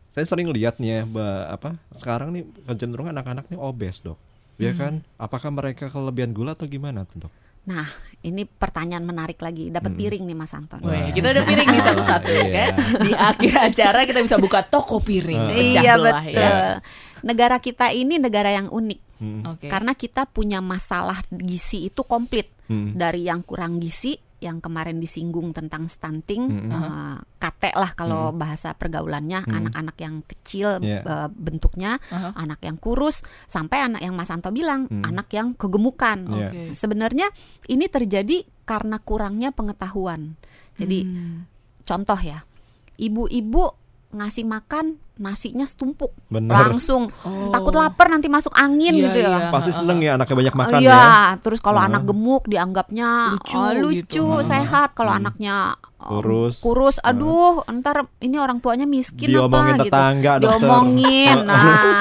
saya 0.08 0.24
sering 0.24 0.48
lihat 0.48 0.76
nih 0.76 0.90
ya 0.92 1.02
ba- 1.04 1.46
apa 1.48 1.78
sekarang 1.90 2.30
nih 2.30 2.42
kecenderungan 2.64 3.12
anak-anak 3.12 3.46
nih 3.46 3.56
obes 3.56 3.98
dok, 3.98 4.18
ya 4.56 4.70
Hmm. 4.70 4.78
kan? 4.78 4.92
Apakah 5.16 5.50
mereka 5.50 5.86
kelebihan 5.86 6.30
gula 6.30 6.52
atau 6.52 6.66
gimana 6.66 7.02
tuh 7.04 7.26
dok? 7.26 7.32
Nah, 7.68 7.84
ini 8.18 8.42
pertanyaan 8.42 9.04
menarik 9.04 9.36
lagi. 9.38 9.68
Dapat 9.68 9.92
piring 9.92 10.24
nih 10.24 10.32
Mas 10.32 10.50
Anton. 10.50 10.80
Weh, 10.80 11.12
kita 11.12 11.30
udah 11.30 11.44
piring 11.44 11.68
nih 11.68 11.82
satu-satu 11.84 12.28
ya 12.30 12.40
Iya. 12.40 12.52
kan. 12.64 12.74
Di 12.98 13.12
akhir 13.12 13.54
acara 13.62 13.98
kita 14.02 14.20
bisa 14.20 14.36
buka 14.36 14.64
toko 14.64 14.98
piring. 14.98 15.42
Pecah 15.46 15.82
Iya 15.84 15.94
betul. 15.94 16.32
ya. 16.34 16.50
Negara 17.20 17.56
kita 17.58 17.90
ini 17.90 18.16
negara 18.16 18.48
yang 18.48 18.68
unik 18.68 19.00
Hmm. 19.18 19.42
Oke. 19.44 19.66
karena 19.66 19.92
kita 19.92 20.24
punya 20.24 20.62
masalah 20.62 21.26
gizi 21.28 21.90
itu 21.90 22.06
komplit 22.06 22.54
Hmm. 22.70 22.94
dari 22.94 23.26
yang 23.26 23.42
kurang 23.42 23.76
gizi 23.76 24.14
yang 24.38 24.62
kemarin 24.62 25.02
disinggung 25.02 25.50
tentang 25.50 25.90
stunting, 25.90 26.46
Hmm. 26.46 26.70
eh, 26.70 27.16
kate 27.38 27.74
lah 27.74 27.90
kalau 27.94 28.30
bahasa 28.30 28.70
pergaulannya, 28.74 29.42
anak-anak 29.44 29.96
yang 29.98 30.22
kecil 30.22 30.78
Iya. 30.78 31.02
eh, 31.02 31.28
bentuknya, 31.30 31.98
Aha. 32.08 32.38
anak 32.38 32.62
yang 32.62 32.78
kurus, 32.78 33.26
sampai 33.50 33.82
anak 33.82 34.02
yang 34.02 34.14
Mas 34.14 34.30
Anto 34.30 34.54
bilang, 34.54 34.86
anak 34.90 35.30
yang 35.34 35.58
kegemukan. 35.58 36.18
Iya. 36.30 36.48
Oke. 36.50 36.62
Sebenarnya 36.74 37.26
ini 37.66 37.90
terjadi 37.90 38.46
karena 38.62 39.02
kurangnya 39.02 39.50
pengetahuan. 39.50 40.38
Jadi 40.78 40.98
Hmm. 41.02 41.50
contoh 41.82 42.20
ya, 42.22 42.46
ibu-ibu 42.94 43.87
ngasih 44.08 44.42
makan 44.42 44.96
nasinya 45.18 45.66
setumpuk, 45.66 46.14
Benar. 46.30 46.70
langsung 46.70 47.10
Oh. 47.26 47.50
takut 47.50 47.74
lapar 47.74 48.06
nanti 48.06 48.30
masuk 48.30 48.54
angin 48.54 48.94
Iya, 48.94 49.04
gitu 49.04 49.18
ya. 49.18 49.28
iya. 49.28 49.50
Pasti 49.50 49.74
seneng 49.74 49.98
ya 49.98 50.14
anaknya 50.14 50.36
banyak 50.38 50.54
makan 50.54 50.78
Iya, 50.78 50.94
ya. 50.94 51.06
terus 51.42 51.58
kalau 51.58 51.82
Heeh. 51.82 51.90
anak 51.90 52.02
gemuk 52.06 52.46
dianggapnya 52.46 53.34
Lucu 53.34 53.58
oh, 53.58 53.70
lucu, 53.74 53.98
gitu. 54.06 54.26
sehat. 54.40 54.94
Kalau 54.94 55.10
Hmm. 55.10 55.20
anaknya 55.20 55.74
oh, 55.98 56.22
Kurus. 56.22 56.62
kurus, 56.62 56.96
aduh, 57.02 57.66
ntar 57.68 58.06
ini 58.16 58.38
orang 58.38 58.62
tuanya 58.62 58.86
miskin 58.86 59.26
Diomongin 59.28 59.74
apa 59.74 59.84
tetangga, 59.84 60.32
gitu. 60.32 60.44
dokter. 60.46 60.60
Diomongin. 60.62 61.36
Nah, 61.42 61.58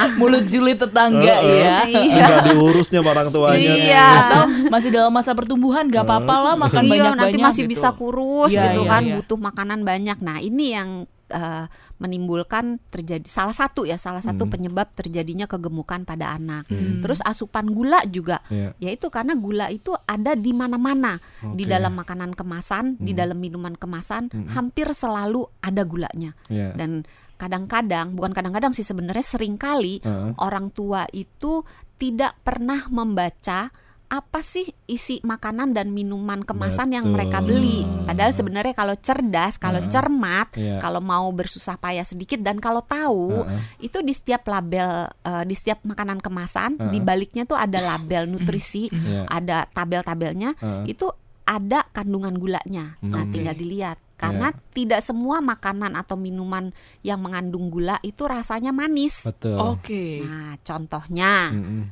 Mulut 0.22 0.46
julid 0.46 0.78
tetangga 0.78 1.36
ya. 1.42 1.42
iya. 1.42 1.78
Enggak 1.90 2.40
diurusnya 2.54 3.00
orang 3.02 3.28
tuanya. 3.34 3.58
Iya. 3.74 4.08
Atau 4.22 4.42
masih 4.70 4.90
dalam 4.94 5.10
masa 5.10 5.34
pertumbuhan 5.34 5.90
gak 5.90 6.06
apa-apa 6.06 6.36
lah 6.40 6.54
makan 6.56 6.86
Iya, 6.86 6.90
banyak-banyak 6.94 7.18
nanti 7.18 7.38
masih 7.42 7.64
gitu. 7.66 7.74
bisa 7.74 7.90
kurus 7.92 8.54
Iya, 8.54 8.62
gitu 8.70 8.86
kan, 8.86 9.02
butuh 9.10 9.42
makanan 9.42 9.82
banyak. 9.82 10.22
Nah, 10.22 10.38
ini 10.38 10.72
yang 10.72 10.90
eh, 11.28 11.66
menimbulkan 11.98 12.80
terjadi 12.88 13.26
salah 13.28 13.52
satu 13.52 13.84
ya, 13.84 14.00
salah 14.00 14.24
satu 14.24 14.48
Hmm. 14.48 14.54
penyebab 14.54 14.88
terjadinya 14.96 15.44
kegemukan 15.46 16.08
pada 16.08 16.32
anak. 16.34 16.70
Hmm. 16.72 17.04
Terus 17.04 17.20
asupan 17.22 17.68
gula 17.72 18.04
juga 18.08 18.40
Iya. 18.48 18.72
yaitu 18.80 19.12
karena 19.12 19.36
gula 19.36 19.68
itu 19.68 19.92
ada 20.06 20.34
di 20.34 20.52
mana-mana 20.54 21.20
di 21.56 21.68
Oke. 21.68 21.72
dalam 21.72 21.94
makanan 21.98 22.32
kemasan, 22.32 22.96
di 23.02 23.12
Hmm. 23.12 23.20
dalam 23.20 23.38
minuman 23.38 23.76
kemasan, 23.76 24.30
hampir 24.54 24.88
selalu 24.94 25.44
ada 25.60 25.84
gulanya. 25.84 26.32
Iya. 26.48 26.72
Dan 26.78 27.04
kadang-kadang, 27.38 28.18
bukan 28.18 28.34
kadang-kadang 28.34 28.74
sih 28.74 28.82
sebenarnya 28.82 29.22
sering 29.22 29.62
kali 29.62 30.02
Heeh. 30.02 30.34
orang 30.42 30.74
tua 30.74 31.06
itu 31.14 31.62
tidak 31.98 32.38
pernah 32.42 32.86
membaca 32.90 33.70
apa 34.08 34.40
sih 34.40 34.64
isi 34.86 35.20
makanan 35.20 35.76
dan 35.76 35.92
minuman 35.92 36.40
kemasan 36.40 36.90
yang 36.90 37.12
Betul. 37.12 37.14
mereka 37.14 37.38
beli. 37.40 37.84
Padahal 38.08 38.32
sebenarnya 38.32 38.72
kalau 38.72 38.96
cerdas, 38.96 39.56
kalau 39.56 39.80
Heeh. 39.80 39.92
cermat, 39.92 40.48
Iya. 40.56 40.80
kalau 40.80 41.00
mau 41.00 41.28
bersusah 41.30 41.76
payah 41.76 42.08
sedikit 42.08 42.40
dan 42.40 42.58
kalau 42.58 42.80
tahu 42.82 43.44
Heeh. 43.44 43.84
itu 43.84 44.00
di 44.00 44.12
setiap 44.12 44.48
label 44.48 44.88
eh, 45.12 45.44
di 45.44 45.52
setiap 45.52 45.84
makanan 45.84 46.20
kemasan 46.20 46.80
Heeh. 46.80 46.90
di 46.90 47.00
baliknya 47.00 47.44
tuh 47.44 47.56
ada 47.56 47.80
label 47.80 48.26
nutrisi, 48.26 48.88
Iya. 48.96 49.28
ada 49.28 49.68
tabel-tabelnya 49.68 50.56
Heeh. 50.56 50.84
itu 50.88 51.12
ada 51.44 51.84
kandungan 51.90 52.36
gulanya. 52.36 52.96
Nah, 53.02 53.24
Hmm. 53.24 53.32
tinggal 53.32 53.56
dilihat 53.56 54.00
karena 54.16 54.50
tidak 54.72 55.00
semua 55.00 55.40
makanan 55.40 55.94
atau 55.94 56.16
minuman 56.16 56.72
yang 57.02 57.20
mengandung 57.20 57.70
gula 57.70 58.00
itu 58.02 58.24
rasanya 58.24 58.72
manis. 58.72 59.20
Betul. 59.22 59.56
Oke. 59.56 60.24
Nah, 60.24 60.56
contohnya 60.60 61.52
Mm-mm. 61.52 61.84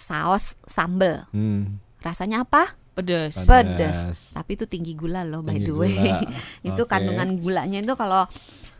Saus 0.00 0.56
sambel. 0.64 1.28
Hmm. 1.30 1.76
Rasanya 2.00 2.48
apa? 2.48 2.72
Pedes. 2.96 3.36
Pedas. 3.44 4.32
Tapi 4.32 4.56
itu 4.56 4.64
tinggi 4.64 4.96
gula 4.96 5.22
loh 5.22 5.44
by 5.44 5.60
Tinggi 5.60 5.68
the 5.68 5.74
way. 5.76 5.92
gula. 5.94 6.16
itu 6.72 6.82
Oke. 6.82 6.90
kandungan 6.90 7.28
gulanya 7.38 7.78
itu 7.80 7.94
kalau 7.94 8.24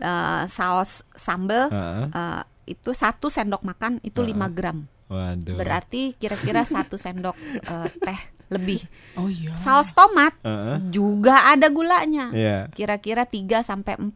eh, 0.00 0.42
saus 0.48 1.04
sambel 1.12 1.68
Heeh. 1.68 2.06
eh, 2.10 2.42
itu 2.72 2.90
satu 2.96 3.28
sendok 3.28 3.60
makan 3.62 4.00
itu 4.00 4.24
5 4.24 4.56
gram. 4.56 4.88
Waduh. 5.10 5.56
Berarti 5.58 6.16
kira-kira 6.16 6.64
satu 6.74 6.96
sendok 6.96 7.36
eh, 7.60 7.88
teh 8.00 8.20
lebih. 8.50 8.82
Oh 9.14 9.30
iya. 9.30 9.54
Saus 9.60 9.94
tomat 9.94 10.34
Heeh. 10.42 10.90
juga 10.90 11.46
ada 11.46 11.70
gulanya. 11.70 12.34
Iya. 12.34 12.66
Kira-kira 12.74 13.28
3 13.28 13.62
sampai 13.62 13.94
4 13.94 14.10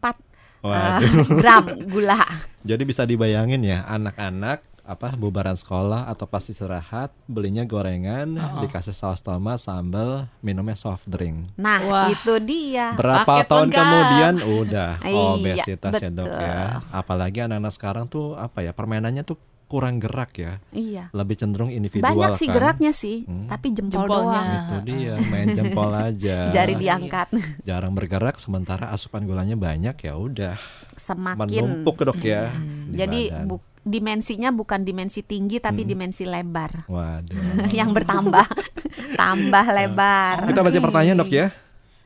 Waduh. 0.65 1.29
gram 1.41 1.65
gula. 1.87 2.19
Jadi 2.65 2.83
bisa 2.83 3.05
dibayangin 3.05 3.61
ya 3.63 3.85
anak-anak 3.85 4.65
apa 4.85 5.13
bubaran 5.13 5.55
sekolah 5.55 6.07
atau 6.07 6.25
pas 6.25 6.41
istirahat 6.43 7.09
belinya 7.25 7.65
gorengan 7.65 8.29
Uh-uh. 8.31 8.61
dikasih 8.61 8.93
saus 8.93 9.19
tomat 9.19 9.57
sambal 9.57 10.29
minumnya 10.39 10.75
soft 10.75 11.05
drink 11.05 11.49
Nah, 11.55 11.81
Wah. 11.83 12.07
itu 12.07 12.37
dia. 12.39 12.93
berapa 12.93 13.25
Paket 13.25 13.49
tahun 13.49 13.61
lengkap. 13.65 13.81
kemudian 13.81 14.35
udah 14.45 14.91
Iya, 15.07 15.25
obesitas 15.33 15.93
ya 15.95 16.11
dok 16.11 16.29
ya 16.29 16.61
apalagi 16.91 17.39
anak-anak 17.41 17.73
sekarang 17.73 18.05
tuh 18.07 18.37
apa 18.37 18.61
ya 18.61 18.71
permainannya 18.71 19.23
tuh 19.23 19.37
kurang 19.65 19.97
gerak 19.97 20.37
ya 20.37 20.61
Iya. 20.71 21.09
lebih 21.11 21.35
cenderung 21.35 21.69
individual 21.69 22.05
Banyak 22.07 22.37
sih 22.37 22.47
kan. 22.47 22.55
geraknya 22.55 22.93
sih, 22.93 23.25
Hmm. 23.25 23.49
tapi 23.49 23.73
jempol 23.73 24.05
Jempolnya. 24.05 24.29
doang. 24.37 24.49
itu 24.53 24.77
dia 24.87 25.15
main 25.33 25.49
jempol 25.51 25.91
aja 25.91 26.37
Jari 26.51 26.75
diangkat. 26.77 27.29
jarang 27.67 27.91
bergerak 27.91 28.37
sementara 28.37 28.93
asupan 28.93 29.25
gulanya 29.25 29.57
banyak 29.57 29.97
ya 29.97 30.15
udah 30.15 30.61
Semakin 30.95 31.41
menumpuk 31.81 31.97
dok 31.99 32.21
ya 32.21 32.53
di 32.53 32.95
Jadi 32.95 33.21
badan. 33.33 33.49
Dimensinya 33.85 34.49
bukan 34.49 34.83
dimensi 34.83 35.21
tinggi 35.21 35.57
tapi 35.57 35.85
Mm. 35.85 35.89
dimensi 35.89 36.25
lebar. 36.25 36.89
waduh 36.89 37.37
yang 37.77 37.93
bertambah 37.93 38.49
tambah 39.21 39.67
lebar. 39.71 40.49
kita 40.49 40.61
baca 40.61 40.79
pertanyaan 40.81 41.21
dok 41.21 41.31
ya 41.31 41.49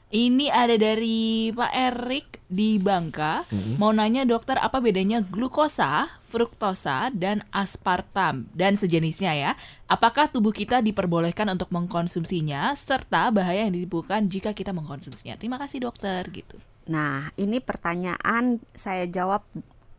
Ini 0.08 0.48
ada 0.48 0.72
dari 0.72 1.52
Pak 1.52 1.68
Erik 1.68 2.40
di 2.48 2.80
Bangka. 2.80 3.44
Mm-mm. 3.46 3.76
Mau 3.76 3.92
nanya 3.92 4.24
dokter 4.24 4.56
apa 4.56 4.80
bedanya 4.80 5.20
glukosa, 5.20 6.08
fruktosa, 6.24 7.12
dan 7.12 7.44
aspartam 7.50 8.48
dan 8.50 8.72
sejenisnya 8.72 9.36
ya? 9.36 9.52
Apakah 9.84 10.32
tubuh 10.32 10.48
kita 10.50 10.80
diperbolehkan 10.80 11.44
untuk 11.46 11.68
mengkonsumsinya 11.68 12.72
serta 12.72 13.28
bahaya 13.28 13.68
yang 13.68 13.76
ditimbulkan 13.76 14.24
jika 14.26 14.56
kita 14.56 14.72
mengkonsumsinya? 14.72 15.36
Terima 15.36 15.60
kasih 15.60 15.84
dokter 15.84 16.24
gitu. 16.32 16.56
Nah, 16.88 17.28
ini 17.36 17.60
pertanyaan 17.60 18.64
saya 18.72 19.04
jawab 19.04 19.44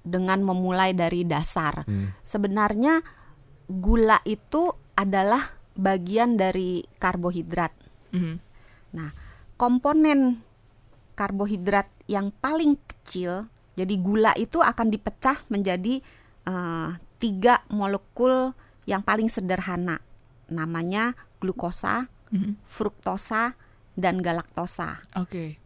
dengan 0.04 0.42
memulai 0.42 0.96
dari 0.96 1.28
dasar. 1.28 1.84
Hmm. 1.86 2.16
Sebenarnya 2.24 3.04
gula 3.70 4.20
itu 4.26 4.74
adalah 4.98 5.60
bagian 5.78 6.36
dari 6.36 6.84
karbohidrat. 7.00 7.72
Mhm. 8.12 8.36
Nah, 8.98 9.10
komponen 9.56 10.42
karbohidrat 11.14 11.88
yang 12.10 12.34
paling 12.34 12.76
kecil, 12.90 13.48
jadi 13.78 13.96
gula 14.02 14.34
itu 14.36 14.60
akan 14.60 14.92
dipecah 14.92 15.46
menjadi 15.48 16.02
eh, 16.50 16.90
tiga 17.22 17.62
molekul 17.70 18.58
yang 18.90 19.06
paling 19.06 19.30
sederhana, 19.30 20.02
namanya 20.50 21.14
glukosa, 21.38 22.10
Mhm. 22.34 22.58
fruktosa, 22.66 23.54
dan 23.94 24.24
galaktosa. 24.24 25.04
Oke. 25.20 25.60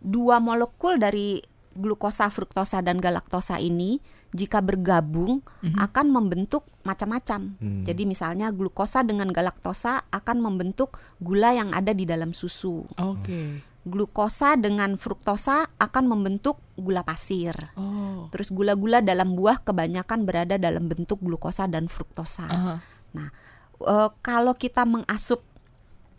Dua 0.00 0.38
molekul 0.38 0.96
dari 0.96 1.40
glukosa, 1.72 2.26
fruktosa, 2.28 2.82
dan 2.82 2.98
galaktosa 2.98 3.56
ini 3.56 4.02
jika 4.30 4.62
bergabung 4.62 5.42
Mhm. 5.62 5.78
akan 5.78 6.06
membentuk 6.10 6.62
macam-macam. 6.82 7.58
Hmm. 7.58 7.82
Jadi 7.82 8.06
misalnya 8.06 8.54
glukosa 8.54 9.02
dengan 9.02 9.30
galaktosa 9.30 10.06
akan 10.08 10.38
membentuk 10.38 10.98
gula 11.18 11.50
yang 11.50 11.74
ada 11.74 11.90
di 11.90 12.06
dalam 12.06 12.30
susu. 12.30 12.86
Oke. 12.94 13.62
Glukosa 13.82 14.54
dengan 14.54 14.94
fruktosa 14.94 15.66
akan 15.78 16.04
membentuk 16.06 16.62
gula 16.76 17.02
pasir. 17.02 17.74
Oh. 17.74 18.28
Terus 18.30 18.52
gula-gula 18.52 19.02
dalam 19.02 19.34
buah 19.34 19.64
kebanyakan 19.64 20.28
berada 20.28 20.60
dalam 20.60 20.86
bentuk 20.86 21.18
glukosa 21.18 21.66
dan 21.66 21.90
fruktosa. 21.90 22.46
Aha. 22.46 22.74
Eh, 23.80 24.08
kalau 24.20 24.52
kita 24.54 24.84
mengasup 24.84 25.40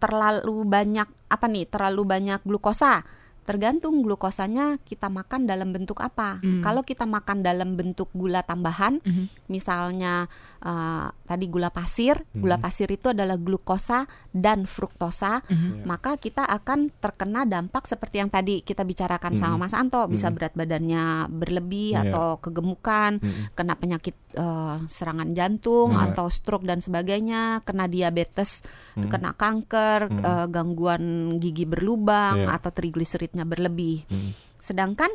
terlalu 0.01 0.65
banyak 0.65 1.05
apa 1.29 1.45
nih? 1.45 1.69
Terlalu 1.69 2.01
banyak 2.03 2.41
glukosa. 2.41 3.05
Tergantung 3.51 3.99
glukosanya 3.99 4.79
kita 4.79 5.11
makan 5.11 5.43
dalam 5.43 5.75
bentuk 5.75 5.99
apa. 5.99 6.39
Hmm. 6.39 6.63
Kalau 6.63 6.87
kita 6.87 7.03
makan 7.03 7.43
dalam 7.43 7.75
bentuk 7.75 8.07
gula 8.15 8.47
tambahan, 8.47 9.03
Mhm. 9.03 9.51
misalnya 9.51 10.31
eh, 10.61 11.09
tadi 11.25 11.49
gula 11.49 11.73
pasir, 11.73 12.21
gula 12.31 12.61
Mhm. 12.61 12.63
pasir 12.63 12.85
itu 12.93 13.09
adalah 13.09 13.33
glukosa 13.33 14.05
dan 14.29 14.69
fruktosa, 14.69 15.41
Mhm. 15.49 15.89
maka 15.89 16.21
kita 16.21 16.45
akan 16.45 16.93
terkena 17.01 17.49
dampak 17.49 17.89
seperti 17.89 18.21
yang 18.21 18.29
tadi 18.29 18.61
kita 18.61 18.85
bicarakan 18.85 19.33
sama 19.33 19.57
Mhm. 19.57 19.61
Mas 19.65 19.73
Anto, 19.73 20.05
bisa 20.05 20.29
Mhm. 20.29 20.35
berat 20.37 20.53
badannya 20.53 21.03
berlebih 21.33 21.97
Iya. 21.97 22.13
atau 22.13 22.37
kegemukan, 22.37 23.17
Mm-mm. 23.17 23.57
kena 23.57 23.73
penyakit 23.73 24.13
eh, 24.33 24.77
serangan 24.85 25.31
jantung 25.31 25.93
Iya. 25.93 26.11
atau 26.11 26.27
stroke 26.27 26.63
dan 26.63 26.79
sebagainya, 26.79 27.61
kena 27.63 27.85
diabetes, 27.85 28.63
Mm. 28.95 29.09
kena 29.09 29.31
kanker, 29.35 30.09
Mhm. 30.09 30.21
eh, 30.23 30.45
gangguan 30.49 31.03
gigi 31.37 31.63
berlubang 31.63 32.45
Iya. 32.45 32.57
atau 32.59 32.71
trigliseridnya 32.71 33.43
berlebih. 33.43 34.03
Mm. 34.07 34.31
Sedangkan 34.57 35.11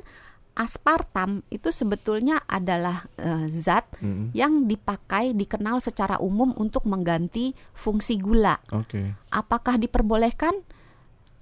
aspartam 0.57 1.44
itu 1.52 1.68
sebetulnya 1.68 2.40
adalah 2.48 3.05
eh, 3.20 3.44
zat 3.52 3.85
Mm-mm. 4.00 4.33
yang 4.33 4.64
dipakai 4.64 5.37
dikenal 5.37 5.85
secara 5.85 6.16
umum 6.16 6.57
untuk 6.57 6.88
mengganti 6.88 7.52
fungsi 7.76 8.16
gula. 8.16 8.57
Oke. 8.72 9.12
Apakah 9.29 9.76
diperbolehkan? 9.76 10.64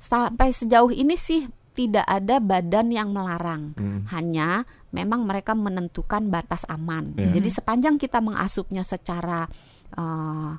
Sampai 0.03 0.53
sejauh 0.53 0.93
ini 0.93 1.15
sih 1.17 1.47
tidak 1.75 2.07
ada 2.07 2.39
badan 2.39 2.95
yang 2.95 3.11
melarang. 3.11 3.75
Mm. 3.75 4.07
Hanya 4.15 4.63
memang 4.95 5.27
mereka 5.27 5.59
menentukan 5.59 6.31
batas 6.31 6.63
aman. 6.71 7.19
Iya. 7.19 7.35
Jadi 7.35 7.49
sepanjang 7.51 7.99
kita 7.99 8.23
mengasupnya 8.23 8.87
secara 8.87 9.51
eh, 9.95 10.53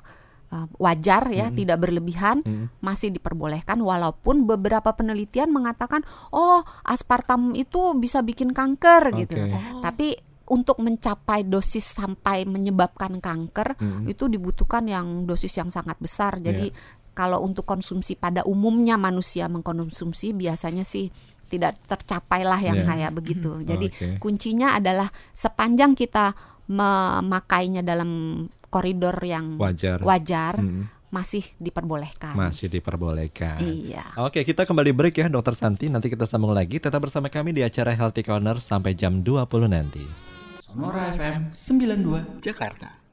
eh, 0.48 0.66
wajar 0.80 1.28
ya, 1.28 1.52
Mm. 1.52 1.56
tidak 1.56 1.78
berlebihan, 1.80 2.40
Mm. 2.40 2.68
masih 2.80 3.12
diperbolehkan 3.12 3.80
walaupun 3.80 4.48
beberapa 4.48 4.92
penelitian 4.96 5.52
mengatakan 5.52 6.04
oh 6.32 6.64
aspartam 6.84 7.52
itu 7.52 7.96
bisa 7.96 8.24
bikin 8.24 8.52
kanker 8.56 9.12
gitu. 9.24 9.36
Oke. 9.36 9.52
Oh. 9.52 9.80
Tapi 9.84 10.08
untuk 10.46 10.78
mencapai 10.78 11.42
dosis 11.42 11.82
sampai 11.82 12.46
menyebabkan 12.46 13.18
kanker 13.18 13.76
Mm. 13.76 14.04
itu 14.08 14.24
dibutuhkan 14.30 14.86
yang 14.86 15.26
dosis 15.26 15.52
yang 15.58 15.68
sangat 15.68 15.98
besar. 15.98 16.38
Jadi 16.38 16.70
Iya. 16.70 17.04
Kalau 17.16 17.40
untuk 17.40 17.64
konsumsi 17.64 18.12
pada 18.14 18.44
umumnya 18.44 19.00
manusia 19.00 19.48
mengkonsumsi 19.48 20.36
biasanya 20.36 20.84
sih 20.84 21.08
tidak 21.46 21.78
tercapailah 21.86 22.58
yang 22.60 22.82
Iya. 22.82 22.86
kayak 22.86 23.12
begitu. 23.14 23.50
Jadi 23.64 23.86
Oke. 23.88 24.08
kuncinya 24.20 24.76
adalah 24.76 25.08
sepanjang 25.32 25.96
kita 25.96 26.34
memakainya 26.66 27.80
dalam 27.80 28.44
koridor 28.68 29.14
yang 29.22 29.54
wajar. 29.56 30.02
wajar 30.02 30.58
Mm. 30.58 30.90
masih 31.08 31.46
diperbolehkan. 31.56 32.34
Masih 32.34 32.66
diperbolehkan. 32.68 33.62
Iya. 33.62 34.04
Oke, 34.20 34.42
kita 34.42 34.66
kembali 34.66 34.90
break 34.90 35.22
ya, 35.22 35.26
Dokter 35.30 35.54
Santi. 35.54 35.86
Nanti 35.86 36.10
kita 36.10 36.26
sambung 36.26 36.50
lagi. 36.52 36.82
Tetap 36.82 36.98
bersama 36.98 37.30
kami 37.30 37.54
di 37.54 37.62
acara 37.62 37.94
Healthy 37.94 38.26
Corner 38.26 38.58
sampai 38.58 38.92
jam 38.92 39.22
20 39.22 39.70
nanti. 39.70 40.02
Sonora 40.66 41.14
FM 41.14 41.54
92 41.54 42.42
Jakarta. 42.42 43.05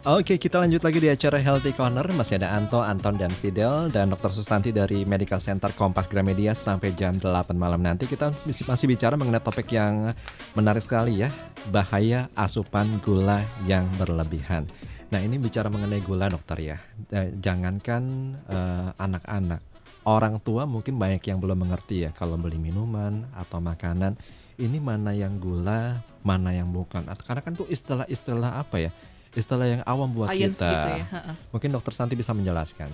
Oke, 0.00 0.40
kita 0.40 0.56
lanjut 0.56 0.80
lagi 0.80 0.96
di 0.96 1.12
acara 1.12 1.36
Healthy 1.36 1.76
Corner. 1.76 2.08
Masih 2.16 2.40
ada 2.40 2.56
Anto, 2.56 2.80
Anton, 2.80 3.20
dan 3.20 3.28
Fidel 3.28 3.92
dan 3.92 4.08
Dokter 4.08 4.32
Susanti 4.32 4.72
dari 4.72 5.04
Medical 5.04 5.36
Center 5.44 5.68
Kompas 5.76 6.08
Gramedia 6.08 6.56
sampai 6.56 6.96
jam 6.96 7.20
8 7.20 7.52
malam 7.52 7.84
nanti. 7.84 8.08
Kita 8.08 8.32
masih 8.48 8.88
bicara 8.88 9.20
mengenai 9.20 9.44
topik 9.44 9.68
yang 9.68 10.16
menarik 10.56 10.80
sekali 10.80 11.20
ya, 11.20 11.28
bahaya 11.68 12.32
asupan 12.32 12.96
gula 13.04 13.44
yang 13.68 13.84
berlebihan. 14.00 14.64
Nah, 15.12 15.20
ini 15.20 15.36
bicara 15.36 15.68
mengenai 15.68 16.00
gula, 16.00 16.32
dokter 16.32 16.64
ya. 16.64 16.80
Eh, 17.12 17.36
Jangankan 17.36 18.02
eh, 18.48 18.88
anak-anak, 18.96 19.60
orang 20.08 20.40
tua 20.40 20.64
mungkin 20.64 20.96
banyak 20.96 21.28
yang 21.28 21.44
belum 21.44 21.60
mengerti 21.68 22.08
ya 22.08 22.10
kalau 22.16 22.40
beli 22.40 22.56
minuman 22.56 23.28
atau 23.36 23.60
makanan 23.60 24.16
ini 24.60 24.76
mana 24.76 25.16
yang 25.16 25.40
gula, 25.40 26.04
mana 26.20 26.52
yang 26.52 26.68
bukan. 26.68 27.04
Karena 27.04 27.40
kan 27.40 27.56
tuh 27.56 27.64
istilah-istilah 27.68 28.60
apa 28.60 28.88
ya? 28.88 28.92
Istilah 29.30 29.66
yang 29.68 29.82
awam 29.86 30.10
buat 30.10 30.28
Science 30.28 30.58
kita. 30.58 30.68
gitu 30.68 30.90
ya. 30.96 31.06
Heeh. 31.06 31.34
Mungkin 31.50 31.70
dokter 31.70 31.92
Santi 31.94 32.14
bisa 32.14 32.34
menjelaskan. 32.34 32.90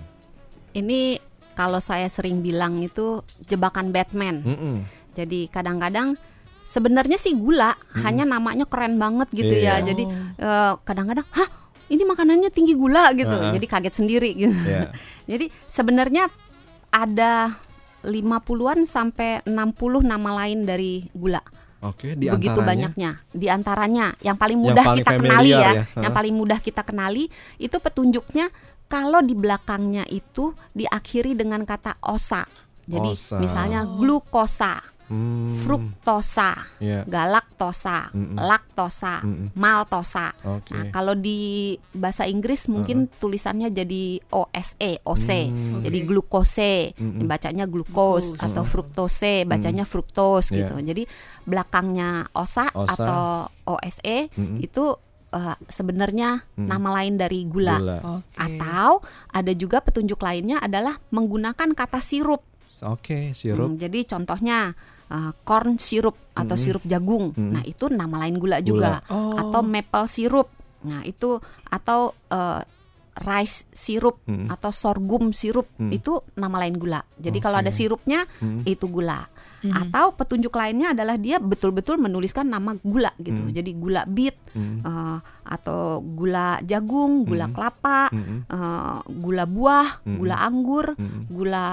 Ini 0.72 1.16
kalau 1.56 1.80
saya 1.80 2.04
sering 2.06 2.44
bilang 2.44 2.84
itu 2.84 3.24
jebakan 3.48 3.88
Batman. 3.88 4.44
Mm-mm. 4.44 4.84
Jadi 5.16 5.48
kadang-kadang 5.48 6.20
sebenarnya 6.68 7.16
sih 7.16 7.32
gula, 7.32 7.72
hanya 7.96 8.28
namanya 8.28 8.68
keren 8.68 9.00
banget 9.00 9.32
gitu 9.32 9.48
Iya. 9.48 9.80
ya. 9.80 9.88
Jadi 9.88 10.04
eh, 10.36 10.72
kadang-kadang, 10.84 11.24
hah 11.32 11.48
ini 11.88 12.04
makanannya 12.04 12.52
tinggi 12.52 12.76
gula 12.76 13.16
gitu. 13.16 13.32
Heeh. 13.32 13.56
Jadi 13.56 13.66
kaget 13.66 13.94
sendiri 13.96 14.30
gitu. 14.36 14.52
Ya. 14.68 14.92
Jadi 15.30 15.48
sebenarnya 15.66 16.28
ada 16.92 17.56
50-an 18.04 18.84
sampai 18.84 19.40
60 19.48 20.04
nama 20.04 20.30
lain 20.44 20.68
dari 20.68 21.08
gula. 21.16 21.40
Oke, 21.90 22.18
di 22.18 22.26
Begitu 22.26 22.58
antaranya. 22.58 22.90
banyaknya. 22.90 23.10
Di 23.30 23.46
antaranya 23.46 24.06
yang 24.20 24.36
paling 24.36 24.58
Yang 24.58 24.66
mudah 24.66 24.84
paling 24.84 24.98
kita 25.02 25.10
kenali 25.16 25.50
ya, 25.50 25.60
ya. 25.70 25.84
yang 26.02 26.12
paling 26.12 26.34
mudah 26.34 26.58
kita 26.58 26.82
kenali 26.82 27.24
itu 27.56 27.76
petunjuknya 27.78 28.46
kalau 28.86 29.20
di 29.22 29.34
belakangnya 29.34 30.06
itu 30.06 30.54
diakhiri 30.74 31.34
dengan 31.34 31.66
kata 31.66 31.98
osa. 32.06 32.46
Jadi 32.86 33.18
Osa. 33.18 33.42
misalnya 33.42 33.82
glukosa, 33.82 34.78
Hmm, 35.06 35.54
fruktosa, 35.56 36.66
ya. 36.76 37.06
galaktosa, 37.06 38.10
Mm-mm. 38.10 38.34
laktosa, 38.34 39.22
Mm-mm. 39.22 39.54
maltosa. 39.54 40.34
Oke. 40.42 40.74
Nah, 40.74 40.90
kalau 40.90 41.14
di 41.14 41.72
bahasa 41.90 42.24
Inggris 42.24 42.66
mungkin 42.66 43.06
tulisannya 43.12 43.70
jadi 43.70 44.18
OSE, 44.26 44.98
OC. 45.00 45.28
Hmm. 45.46 45.80
Jadi 45.80 45.98
glukose, 46.02 46.74
Mm-mm. 46.92 47.22
bacanya 47.24 47.64
glukos 47.64 48.34
Glukos. 48.34 48.42
atau 48.42 48.62
fruktose, 48.62 49.44
bacanya 49.44 49.82
fruktos 49.82 50.50
Iya. 50.50 50.66
gitu. 50.66 50.74
Jadi 50.80 51.02
belakangnya 51.46 52.26
osa, 52.32 52.66
Osa. 52.72 52.90
atau 52.92 53.24
OSE 53.68 54.28
Mm-mm. 54.32 54.58
itu 54.60 54.84
eh, 55.28 55.56
sebenarnya 55.68 56.46
Mm. 56.54 56.66
nama 56.66 56.88
lain 56.96 57.14
dari 57.14 57.44
gula. 57.44 57.76
Gula. 57.76 57.98
Oke. 58.18 58.38
Atau 58.38 58.90
ada 59.28 59.52
juga 59.52 59.78
petunjuk 59.78 60.18
lainnya 60.18 60.58
adalah 60.58 60.96
menggunakan 61.10 61.74
kata 61.74 62.00
sirup. 62.00 62.40
Oke, 62.82 63.32
sirup. 63.32 63.72
Hmm, 63.72 63.76
jadi 63.76 64.04
contohnya 64.04 64.72
eh, 65.06 65.32
corn 65.42 65.76
sirup 65.76 66.16
atau 66.32 66.54
Mm-mm. 66.54 66.62
sirup 66.62 66.84
jagung. 66.84 67.32
Mm-mm. 67.32 67.52
Nah, 67.52 67.62
itu 67.62 67.88
nama 67.88 68.16
lain 68.22 68.36
gula 68.36 68.58
juga. 68.60 69.00
Oh. 69.08 69.34
Atau 69.34 69.60
maple 69.60 70.06
sirup. 70.06 70.48
Nah, 70.82 71.02
itu 71.02 71.40
atau 71.66 72.14
eh, 72.28 72.62
rice 73.16 73.64
sirup 73.72 74.20
Mm-mm. 74.28 74.52
atau 74.52 74.68
sorghum 74.68 75.32
sirup 75.32 75.64
Mm. 75.80 75.88
itu 75.90 76.20
nama 76.36 76.60
lain 76.60 76.76
gula. 76.76 77.00
Jadi 77.16 77.40
kalau 77.40 77.58
ada 77.58 77.72
Oke. 77.72 77.78
sirupnya 77.80 78.28
Mm. 78.38 78.68
itu 78.68 78.84
gula. 78.86 79.24
Mhm. 79.64 79.72
Atau 79.72 80.12
petunjuk 80.12 80.52
lainnya 80.52 80.92
adalah 80.92 81.16
dia 81.16 81.40
betul-betul 81.40 81.96
menuliskan 81.96 82.44
nama 82.44 82.76
gula 82.84 83.16
gitu. 83.16 83.40
Mm. 83.40 83.56
Jadi 83.56 83.70
gula 83.72 84.04
bit 84.04 84.36
Mm. 84.52 84.84
eh, 84.84 85.18
atau 85.48 86.04
gula 86.04 86.60
jagung, 86.60 87.24
gula 87.24 87.48
Mm. 87.48 87.54
kelapa, 87.56 88.00
Mm-mm. 88.12 88.38
eh, 88.52 88.96
gula 89.16 89.44
buah, 89.48 89.88
Mm. 90.04 90.16
gula 90.20 90.36
anggur, 90.36 90.86
Mm-mm. 90.92 91.20
gula 91.32 91.66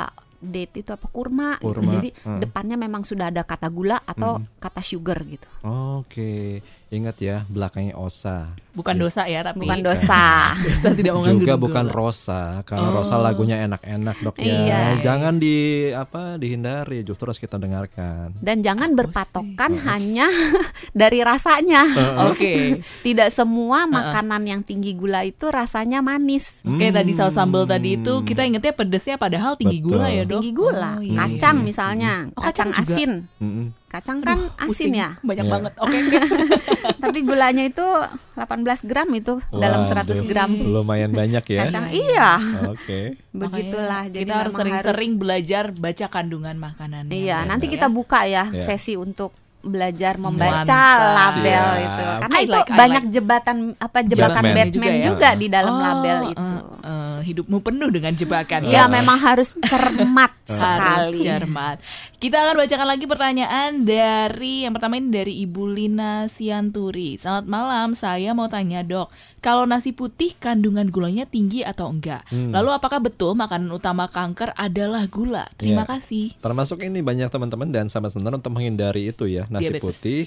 date 0.43 0.83
itu 0.83 0.91
apa 0.91 1.07
kurma, 1.07 1.55
gitu. 1.57 1.71
Kurma, 1.71 1.91
Jadi 1.95 2.09
uh. 2.27 2.39
depannya 2.43 2.75
memang 2.75 3.07
sudah 3.07 3.31
ada 3.31 3.47
kata 3.47 3.71
gula 3.71 4.03
atau 4.03 4.43
Mm. 4.43 4.59
kata 4.59 4.81
sugar 4.83 5.19
gitu. 5.23 5.47
Oke, 5.63 6.59
ingat 6.93 7.17
ya 7.17 7.37
belakangnya 7.45 7.93
osa. 7.93 8.53
Bukan 8.71 8.95
dosa 8.95 9.23
ya, 9.23 9.41
tapi 9.41 9.61
Bukan 9.61 9.81
dosa. 9.87 10.53
dosa 10.57 10.87
tidak 10.91 11.13
mengandung 11.13 11.41
Juga 11.41 11.55
bukan 11.55 11.85
rosa. 11.87 12.41
Kalau 12.63 12.89
Oh. 12.89 12.95
rosa 12.95 13.17
lagunya 13.17 13.61
enak-enak 13.61 14.17
dok 14.19 14.35
ya. 14.35 14.45
Iya. 14.45 14.81
Jangan 14.99 15.37
di 15.37 15.55
apa 15.89 16.35
dihindari, 16.35 17.01
justru 17.01 17.27
harus 17.27 17.37
kita 17.37 17.55
dengarkan. 17.55 18.33
Dan 18.35 18.61
jangan 18.61 18.93
berpatokan 18.93 19.77
hanya 19.83 20.25
dari 20.91 21.21
rasanya. 21.21 21.85
Oke. 22.27 22.81
Tidak 23.01 23.29
semua 23.29 23.85
makanan 23.85 24.41
yang 24.43 24.61
tinggi 24.61 24.93
gula 24.93 25.21
itu 25.21 25.47
rasanya 25.47 25.99
manis. 25.99 26.61
Kayak 26.63 26.99
tadi 26.99 27.11
saus 27.11 27.33
sambal 27.33 27.63
tadi 27.63 27.95
itu 27.95 28.13
Hmm. 28.13 28.25
kita 28.25 28.41
ingetnya 28.43 28.71
pedesnya 28.71 29.15
padahal 29.15 29.53
tinggi 29.53 29.79
Betul. 29.79 29.89
gula 29.91 30.07
ya, 30.07 30.23
Dok. 30.23 30.39
Tinggi 30.39 30.51
gula, 30.51 30.91
Oh, 30.93 31.01
iya, 31.01 31.17
kacang 31.19 31.57
misalnya, 31.61 32.13
Oh, 32.31 32.41
kacang 32.41 32.69
kacang, 32.69 32.69
juga? 32.79 32.93
asin. 32.93 33.11
Mm-mm. 33.37 33.67
Kacang 33.93 34.19
kan 34.19 34.49
asin 34.57 34.89
Pusing. 34.89 34.93
ya. 34.95 35.09
Banyak 35.21 35.45
Iya. 35.45 35.53
banget. 35.53 35.73
Oke, 35.77 35.97
oke. 35.99 36.17
Tapi 37.03 37.19
gulanya 37.21 37.63
itu 37.63 37.85
18 38.33 38.41
gram 38.81 39.05
itu 39.11 39.37
dalam 39.53 39.85
100 39.85 39.93
Waduh, 40.09 40.25
gram 40.25 40.49
Lumayan 40.49 41.13
banyak 41.13 41.43
ya. 41.45 41.59
kacang. 41.63 41.85
Iya, 41.87 42.29
Oke. 42.67 43.21
begitulah. 43.29 44.01
Makanya 44.01 44.09
Jadi 44.11 44.25
kita 44.25 44.33
harus 44.35 44.53
sering-sering 44.55 45.11
belajar 45.15 45.63
baca 45.71 46.05
kandungan 46.09 46.55
makanan. 46.57 47.03
Iya, 47.07 47.45
nanti 47.45 47.69
ya. 47.69 47.71
kita 47.71 47.87
buka 47.87 48.25
ya 48.25 48.43
Iya. 48.45 48.65
sesi 48.65 48.95
untuk 48.95 49.29
belajar 49.61 50.17
membaca 50.17 50.59
Mantap. 50.59 51.39
label 51.39 51.63
Siap. 51.63 51.79
itu. 51.79 52.03
Karena 52.19 52.35
I 52.35 52.43
itu 52.43 52.51
like, 52.51 52.67
I 52.67 52.75
banyak 52.75 53.03
like. 53.03 53.13
jebatan 53.13 53.57
apa 53.77 53.97
jebakan 54.03 54.43
Batman. 54.43 54.55
Batman, 54.57 54.73
Juga 54.73 54.89
ya. 54.91 55.03
juga 55.05 55.29
di 55.33 55.47
dalam 55.47 55.71
Oh, 55.71 55.79
label 55.79 56.17
eh, 56.19 56.31
itu. 56.33 56.47
eh, 56.83 57.02
hidupmu 57.23 57.59
penuh 57.59 57.89
dengan 57.89 58.11
jebakan. 58.11 58.63
Iya, 58.63 58.85
ya. 58.85 58.91
memang 58.91 59.17
harus 59.17 59.55
cermat 59.59 60.31
harus 60.45 61.15
sekali. 61.15 61.23
cermat. 61.23 61.77
Kita 62.15 62.37
akan 62.37 62.55
bacakan 62.57 62.85
lagi 62.85 63.05
pertanyaan 63.05 63.69
dari 63.81 64.63
yang 64.63 64.71
pertama 64.71 64.95
ini 64.95 65.09
dari 65.09 65.33
Ibu 65.41 65.63
Lina 65.65 66.27
Sianturi. 66.27 67.15
Selamat 67.15 67.45
malam, 67.45 67.87
saya 67.93 68.31
mau 68.31 68.45
tanya 68.45 68.79
dok, 68.79 69.07
kalau 69.39 69.63
nasi 69.63 69.91
putih 69.91 70.31
kandungan 70.33 70.87
gulanya 70.87 71.23
tinggi 71.23 71.61
atau 71.61 71.87
enggak? 71.87 72.23
Hmm. 72.27 72.51
Lalu 72.51 72.69
apakah 72.73 72.99
betul 72.99 73.33
makanan 73.33 73.67
utama 73.69 74.07
kanker 74.07 74.51
adalah 74.53 75.03
gula? 75.05 75.47
Terima 75.53 75.83
Iya. 75.83 75.91
kasih. 75.93 76.25
Termasuk 76.37 76.79
ini 76.81 76.99
banyak 76.99 77.27
teman-teman 77.27 77.67
dan 77.67 77.87
sahabat 77.87 78.11
senar 78.11 78.31
untuk 78.33 78.51
menghindari 78.51 79.07
itu 79.07 79.25
ya 79.25 79.47
nasi 79.47 79.67
Diabetes. 79.69 79.81
putih. 79.81 80.25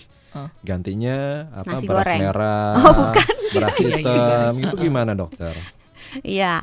Gantinya 0.60 1.16
apa 1.54 1.70
Nasi 1.72 1.86
beras 1.86 2.04
goreng. 2.04 2.20
merah, 2.20 2.72
Oh, 2.76 2.92
bukan. 3.08 3.34
beras 3.50 3.72
Iya, 3.74 3.88
iya, 3.88 3.96
hitam. 3.96 4.52
itu 4.58 4.74
gimana 4.78 5.12
dokter? 5.12 5.54
Iya, 6.22 6.62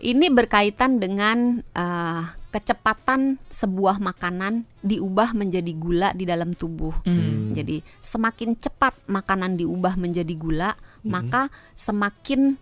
ini 0.00 0.26
berkaitan 0.32 0.98
dengan 0.98 1.60
eh, 1.76 2.22
kecepatan 2.50 3.38
sebuah 3.52 4.02
makanan 4.02 4.66
diubah 4.82 5.36
menjadi 5.36 5.72
gula 5.76 6.10
di 6.16 6.26
dalam 6.26 6.56
tubuh. 6.56 6.94
Hmm. 7.06 7.54
Jadi 7.54 7.84
semakin 8.02 8.58
cepat 8.58 8.96
makanan 9.06 9.60
diubah 9.60 9.94
menjadi 9.94 10.34
gula, 10.34 10.74
maka 11.06 11.52
semakin 11.76 12.58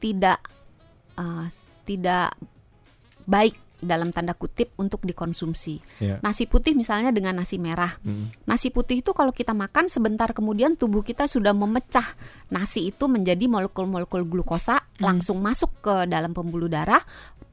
tidak 0.00 0.40
eh, 1.18 1.46
tidak 1.84 2.32
baik 3.26 3.65
dalam 3.80 4.12
tanda 4.12 4.32
kutip 4.32 4.72
untuk 4.80 5.04
dikonsumsi. 5.04 5.80
Ya. 6.00 6.16
Nasi 6.24 6.48
putih 6.48 6.72
misalnya 6.72 7.12
dengan 7.12 7.36
nasi 7.36 7.60
merah. 7.60 7.96
Hmm. 8.00 8.32
Nasi 8.48 8.72
putih 8.72 9.04
itu 9.04 9.12
kalau 9.12 9.30
kita 9.30 9.52
makan 9.52 9.92
sebentar 9.92 10.32
kemudian 10.32 10.74
tubuh 10.74 11.04
kita 11.04 11.28
sudah 11.28 11.52
memecah 11.52 12.16
nasi 12.48 12.90
itu 12.90 13.04
menjadi 13.06 13.44
molekul-molekul 13.46 14.24
glukosa 14.24 14.80
langsung 15.00 15.44
masuk 15.44 15.70
ke 15.84 15.94
dalam 16.08 16.32
pembuluh 16.32 16.72
darah 16.72 17.00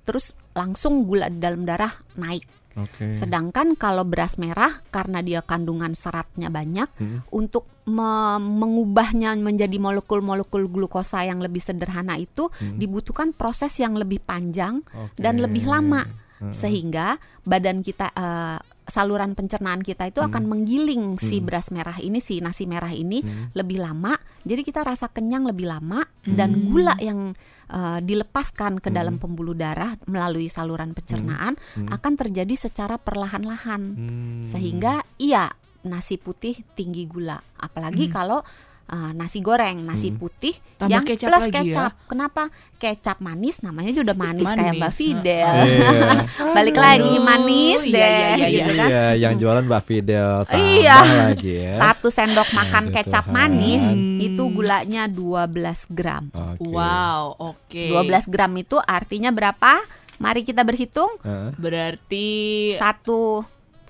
terus 0.03 0.35
langsung 0.53 1.07
gula 1.07 1.31
di 1.31 1.39
dalam 1.39 1.63
darah 1.63 1.91
naik. 2.19 2.43
Oke. 2.73 3.13
Sedangkan 3.13 3.77
kalau 3.77 4.01
beras 4.01 4.35
merah 4.35 4.81
karena 4.89 5.21
dia 5.21 5.45
kandungan 5.45 5.93
seratnya 5.93 6.49
banyak 6.49 6.89
Hmm. 6.97 7.21
untuk 7.29 7.69
me- 7.85 8.41
mengubahnya 8.41 9.35
menjadi 9.37 9.77
molekul-molekul 9.77 10.65
glukosa 10.67 11.21
yang 11.21 11.37
lebih 11.37 11.61
sederhana 11.61 12.17
itu 12.17 12.49
Hmm. 12.49 12.79
dibutuhkan 12.79 13.29
proses 13.31 13.77
yang 13.77 13.93
lebih 13.93 14.19
panjang 14.19 14.81
Oke. 14.89 15.19
dan 15.21 15.37
lebih 15.37 15.69
lama 15.69 16.07
Hmm. 16.41 16.51
sehingga 16.51 17.21
badan 17.45 17.79
kita 17.79 18.09
eh, 18.09 18.57
saluran 18.85 19.31
pencernaan 19.33 19.79
kita 19.79 20.07
itu 20.07 20.19
akan 20.19 20.43
menggiling 20.43 21.15
si 21.15 21.39
beras 21.39 21.71
merah 21.71 21.95
ini 21.97 22.19
si 22.19 22.39
nasi 22.39 22.67
merah 22.67 22.91
ini 22.91 23.23
Hmm. 23.23 23.55
lebih 23.55 23.79
lama 23.79 24.13
jadi 24.43 24.59
kita 24.59 24.83
rasa 24.83 25.07
kenyang 25.07 25.47
lebih 25.47 25.67
lama 25.67 26.03
dan 26.21 26.51
Hmm. 26.53 26.63
gula 26.67 26.95
yang 26.99 27.31
eh, 27.63 27.99
dilepaskan 28.03 28.77
ke 28.77 28.91
dalam 28.91 29.17
pembuluh 29.17 29.55
darah 29.55 29.95
melalui 30.05 30.45
saluran 30.45 30.91
pencernaan 30.91 31.55
Hmm. 31.73 31.89
akan 31.89 32.13
terjadi 32.15 32.53
secara 32.53 32.99
perlahan-lahan 32.99 33.81
Hmm. 33.95 34.43
sehingga 34.43 35.01
iya 35.17 35.49
nasi 35.81 36.15
putih 36.15 36.63
tinggi 36.75 37.03
gula 37.03 37.39
apalagi 37.57 38.07
kalau 38.07 38.43
eh, 38.85 39.11
nasi 39.11 39.39
goreng 39.39 39.81
nasi 39.81 40.09
Hmm. 40.09 40.19
putih 40.19 40.55
Tambah 40.75 40.89
yang 40.89 41.03
kecap 41.03 41.27
plus 41.27 41.43
lagi 41.43 41.53
ya. 41.53 41.61
kecap 41.63 41.91
kenapa 42.05 42.43
kecap 42.75 43.17
manis 43.17 43.59
namanya 43.59 43.91
sudah 43.93 44.11
manis, 44.13 44.43
kayak 44.45 44.75
Mbak 44.75 44.83
Manis, 44.83 44.97
Fidel 44.97 45.53
Iya. 45.55 45.89
balik 46.57 46.75
Aduh, 46.75 46.83
lagi 46.83 47.13
manis 47.17 47.81
iya, 47.81 47.93
deh 47.93 48.03
iya, 48.03 48.35
iya, 48.35 48.47
gitu 48.49 48.69
iya. 48.69 48.75
kan 48.75 48.89
Iya, 48.89 49.03
yang 49.17 49.33
jualan 49.37 49.63
Mbak 49.63 49.83
Fidel 49.83 50.31
tambah 50.43 50.59
Iya. 50.59 50.97
lagi 51.25 51.53
ya. 51.55 51.73
satu 51.77 52.07
sendok 52.07 52.49
makan 52.51 52.83
Aduh, 52.85 52.93
kecap 52.93 53.23
Tuhan. 53.23 53.33
manis 53.33 53.83
Hmm. 53.83 54.19
itu 54.19 54.43
gulanya 54.45 55.03
12 55.05 55.79
gram 55.87 56.23
Oke. 56.29 56.63
Wow, 56.65 57.21
oke. 57.37 57.85
12 57.89 58.27
gram 58.27 58.51
itu 58.53 58.75
artinya 58.77 59.29
berapa 59.29 59.79
mari 60.15 60.41
kita 60.41 60.61
berhitung 60.61 61.15
Heeh. 61.19 61.49
Berarti 61.55 62.27
satu 62.75 63.47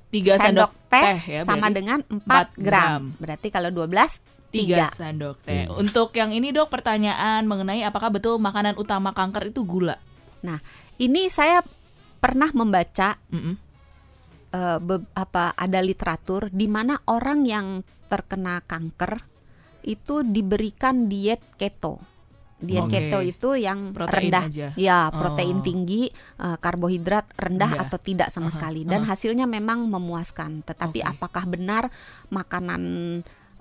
tiga 0.08 0.38
sendok 0.38 0.70
sendok 0.70 0.72
teh 0.88 1.18
ya, 1.28 1.42
sama 1.42 1.68
dengan 1.68 2.00
4 2.04 2.14
empat 2.14 2.48
gram. 2.54 2.62
gram. 2.62 3.04
Berarti 3.18 3.48
kalau 3.50 3.70
12 3.70 4.22
tiga 4.54 4.88
3. 4.88 4.96
sendok 4.96 5.38
teh. 5.42 5.66
Hmm. 5.66 5.82
Untuk 5.82 6.14
yang 6.14 6.30
ini 6.30 6.54
dok 6.54 6.70
pertanyaan 6.70 7.42
mengenai 7.44 7.82
apakah 7.82 8.08
betul 8.08 8.38
makanan 8.38 8.78
utama 8.78 9.10
kanker 9.12 9.50
itu 9.50 9.66
gula? 9.66 9.98
Nah, 10.42 10.62
ini 10.96 11.26
saya 11.28 11.66
pernah 12.20 12.54
membaca 12.54 13.18
Mm-mm. 13.28 13.56
eh, 14.50 14.78
be- 14.80 15.10
apa 15.12 15.52
ada 15.52 15.80
literatur 15.80 16.48
di 16.48 16.68
mana 16.68 17.02
orang 17.08 17.44
yang 17.44 17.68
terkena 18.06 18.62
kanker 18.62 19.26
itu 19.84 20.22
diberikan 20.22 21.10
diet 21.10 21.42
keto. 21.58 22.00
Diet 22.56 22.88
Oke. 22.88 22.96
keto 22.96 23.20
itu 23.20 23.60
yang 23.60 23.92
Protein 23.92 24.32
rendah, 24.32 24.46
aja. 24.48 24.68
ya 24.80 25.12
protein 25.12 25.60
Oh. 25.60 25.66
tinggi, 25.66 26.08
eh, 26.40 26.56
karbohidrat 26.56 27.36
rendah 27.36 27.76
Rendah. 27.76 27.84
atau 27.90 28.00
tidak 28.00 28.32
sama 28.32 28.48
Aha, 28.48 28.56
sekali, 28.56 28.88
dan 28.88 29.04
aha. 29.04 29.12
hasilnya 29.12 29.44
memang 29.44 29.84
memuaskan. 29.84 30.64
Tetapi 30.64 31.04
Oke. 31.04 31.10
apakah 31.10 31.44
benar 31.44 31.92
makanan 32.30 32.82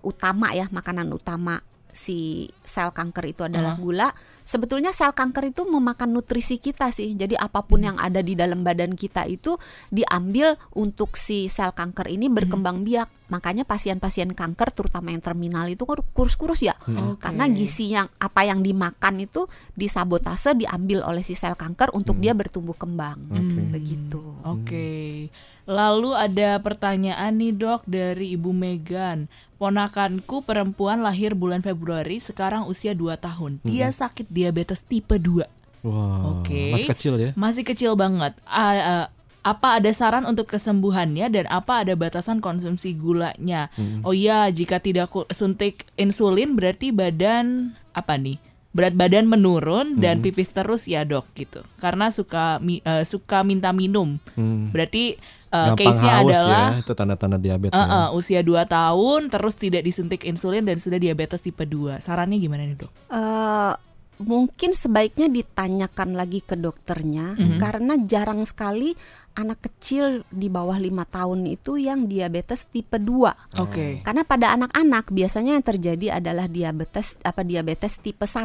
utama 0.03 0.53
ya, 0.53 0.69
makanan 0.69 1.09
utama 1.11 1.63
si 1.93 2.49
sel 2.65 2.89
kanker 2.89 3.25
itu 3.29 3.43
adalah 3.45 3.77
Aha. 3.77 3.81
gula? 3.81 4.09
Sebetulnya 4.43 4.91
sel 4.91 5.15
kanker 5.15 5.55
itu 5.55 5.63
memakan 5.63 6.19
nutrisi 6.19 6.59
kita 6.59 6.91
sih. 6.91 7.15
Jadi 7.15 7.39
apa 7.39 7.63
pun 7.63 7.79
Hmm. 7.79 7.95
yang 7.95 7.99
ada 8.01 8.19
di 8.19 8.35
dalam 8.35 8.67
badan 8.67 8.97
kita 8.97 9.23
itu 9.29 9.55
diambil 9.87 10.59
untuk 10.73 11.15
si 11.15 11.47
sel 11.47 11.71
kanker 11.71 12.11
ini 12.11 12.27
Hmm. 12.27 12.35
berkembang 12.35 12.83
biak. 12.83 13.07
Makanya 13.29 13.63
pasien-pasien 13.63 14.35
kanker 14.35 14.73
terutama 14.73 15.13
yang 15.13 15.23
terminal 15.23 15.69
itu 15.69 15.87
kurus-kurus 15.87 16.59
ya. 16.59 16.75
Hmm. 16.83 17.15
Oke. 17.15 17.23
Karena 17.23 17.47
gizi 17.47 17.95
yang 17.95 18.11
apa 18.19 18.43
yang 18.43 18.65
dimakan 18.65 19.23
itu 19.23 19.47
disabotase 19.77 20.57
diambil 20.57 21.05
oleh 21.05 21.23
si 21.23 21.37
sel 21.37 21.55
kanker 21.55 21.93
untuk 21.93 22.19
Hmm. 22.19 22.25
dia 22.25 22.33
bertumbuh 22.35 22.75
kembang. 22.75 23.23
Hmm, 23.31 23.71
Begitu. 23.71 24.19
Oke. 24.43 25.29
Lalu 25.63 26.11
ada 26.13 26.59
pertanyaan 26.59 27.39
nih 27.39 27.53
dok 27.53 27.87
dari 27.87 28.35
Ibu 28.35 28.51
Megan. 28.51 29.31
Ponakanku 29.57 30.43
perempuan 30.43 31.01
lahir 31.01 31.33
bulan 31.33 31.63
Februari, 31.63 32.19
sekarang 32.19 32.67
usia 32.67 32.93
2 32.93 33.15
tahun. 33.17 33.63
Dia 33.63 33.95
sakit 33.95 34.27
diabetes 34.27 34.83
tipe 34.83 35.15
2. 35.15 35.47
Wow. 35.83 36.43
Oke. 36.43 36.75
Masih 36.75 36.91
kecil 36.91 37.15
ya? 37.15 37.31
Masih 37.35 37.63
kecil 37.63 37.95
banget. 37.95 38.35
A- 38.43 39.07
a- 39.07 39.09
apa 39.43 39.79
ada 39.79 39.91
saran 39.91 40.23
untuk 40.23 40.47
kesembuhannya 40.47 41.27
dan 41.29 41.47
apa 41.47 41.83
ada 41.83 41.95
batasan 41.95 42.39
konsumsi 42.39 42.95
gulanya? 42.95 43.71
Hmm. 43.75 44.03
Oh 44.03 44.15
iya, 44.15 44.47
jika 44.49 44.79
tidak 44.79 45.11
suntik 45.31 45.91
insulin 45.95 46.55
berarti 46.55 46.91
badan 46.91 47.75
apa 47.91 48.15
nih? 48.15 48.39
Berat 48.73 48.93
badan 48.93 49.25
menurun 49.25 49.97
dan 49.97 50.19
Hmm. 50.19 50.25
pipis 50.25 50.49
terus 50.49 50.85
ya 50.85 51.03
dok 51.03 51.29
gitu. 51.33 51.61
Karena 51.77 52.09
suka 52.09 52.57
mi- 52.59 52.81
eh, 52.81 53.05
suka 53.05 53.41
minta 53.43 53.69
minum. 53.71 54.17
Hmm. 54.33 54.69
Berarti 54.69 55.21
Gampang 55.53 55.77
case-nya 55.77 56.13
haus 56.17 56.33
adalah 56.33 56.65
ya, 56.73 56.81
itu 56.81 56.93
tanda-tanda 56.95 57.37
diabetes. 57.37 57.77
ya. 57.77 57.85
eh, 57.85 58.09
usia 58.13 58.41
2 58.41 58.65
tahun 58.65 59.29
terus 59.29 59.55
tidak 59.55 59.83
disuntik 59.83 60.25
insulin 60.25 60.65
dan 60.65 60.81
sudah 60.81 60.97
diabetes 60.97 61.39
tipe 61.39 61.61
2. 61.63 62.01
Sarannya 62.01 62.41
gimana 62.41 62.65
nih 62.65 62.77
dok? 62.79 62.93
Eh, 63.07 63.73
mungkin 64.19 64.71
sebaiknya 64.73 65.29
ditanyakan 65.29 66.15
lagi 66.15 66.41
ke 66.41 66.55
dokternya 66.55 67.35
Mhm. 67.35 67.59
karena 67.59 67.95
jarang 68.01 68.41
sekali 68.43 68.97
anak 69.33 69.65
kecil 69.71 70.23
di 70.29 70.53
bawah 70.53 70.77
lima 70.77 71.09
tahun 71.09 71.49
itu 71.49 71.81
yang 71.81 72.07
diabetes 72.07 72.69
tipe 72.69 73.01
2. 73.01 73.59
Oke. 73.61 74.05
Karena 74.05 74.23
pada 74.23 74.53
anak-anak 74.55 75.09
biasanya 75.11 75.57
yang 75.57 75.65
terjadi 75.65 76.21
adalah 76.21 76.47
diabetes 76.47 77.17
apa 77.25 77.41
diabetes 77.43 77.97
tipe 77.99 78.25
1. 78.29 78.45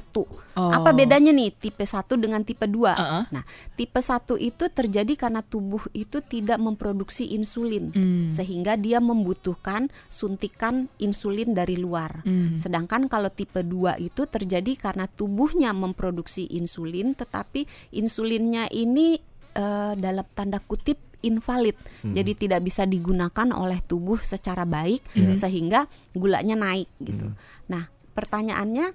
Oh. 0.58 0.71
Apa 0.71 0.95
bedanya 0.95 1.36
nih 1.36 1.52
tipe 1.54 1.84
1 1.84 2.17
dengan 2.17 2.41
tipe 2.47 2.63
2? 2.63 2.73
Uh-uh. 2.73 3.23
Nah, 3.30 3.43
tipe 3.76 4.00
1 4.00 4.39
itu 4.39 4.65
terjadi 4.71 5.13
karena 5.19 5.43
tubuh 5.43 5.84
itu 5.91 6.23
tidak 6.23 6.58
memproduksi 6.58 7.36
insulin 7.36 7.89
Hmm. 7.97 8.30
sehingga 8.30 8.76
dia 8.78 9.00
membutuhkan 9.02 9.89
suntikan 10.08 10.88
insulin 11.02 11.54
dari 11.54 11.76
luar. 11.80 12.21
Hmm. 12.23 12.56
Sedangkan 12.56 13.10
kalau 13.10 13.30
tipe 13.32 13.62
2 13.63 13.97
itu 14.00 14.26
terjadi 14.28 14.76
karena 14.78 15.06
tubuhnya 15.10 15.71
memproduksi 15.71 16.47
insulin 16.52 17.13
tetapi 17.17 17.65
insulinnya 17.93 18.69
ini 18.71 19.19
eh, 19.57 19.93
dalam 19.97 20.25
tanda 20.37 20.61
kutip 20.61 21.01
invalid. 21.25 21.73
Hmm. 22.05 22.13
Jadi 22.13 22.47
tidak 22.47 22.61
bisa 22.61 22.85
digunakan 22.85 23.49
oleh 23.57 23.81
tubuh 23.81 24.21
secara 24.21 24.69
baik 24.69 25.01
Hmm. 25.17 25.33
sehingga 25.33 25.89
gulanya 26.13 26.53
naik 26.53 26.85
gitu. 27.01 27.33
Hmm. 27.33 27.37
Nah, 27.65 27.89
pertanyaannya 28.13 28.93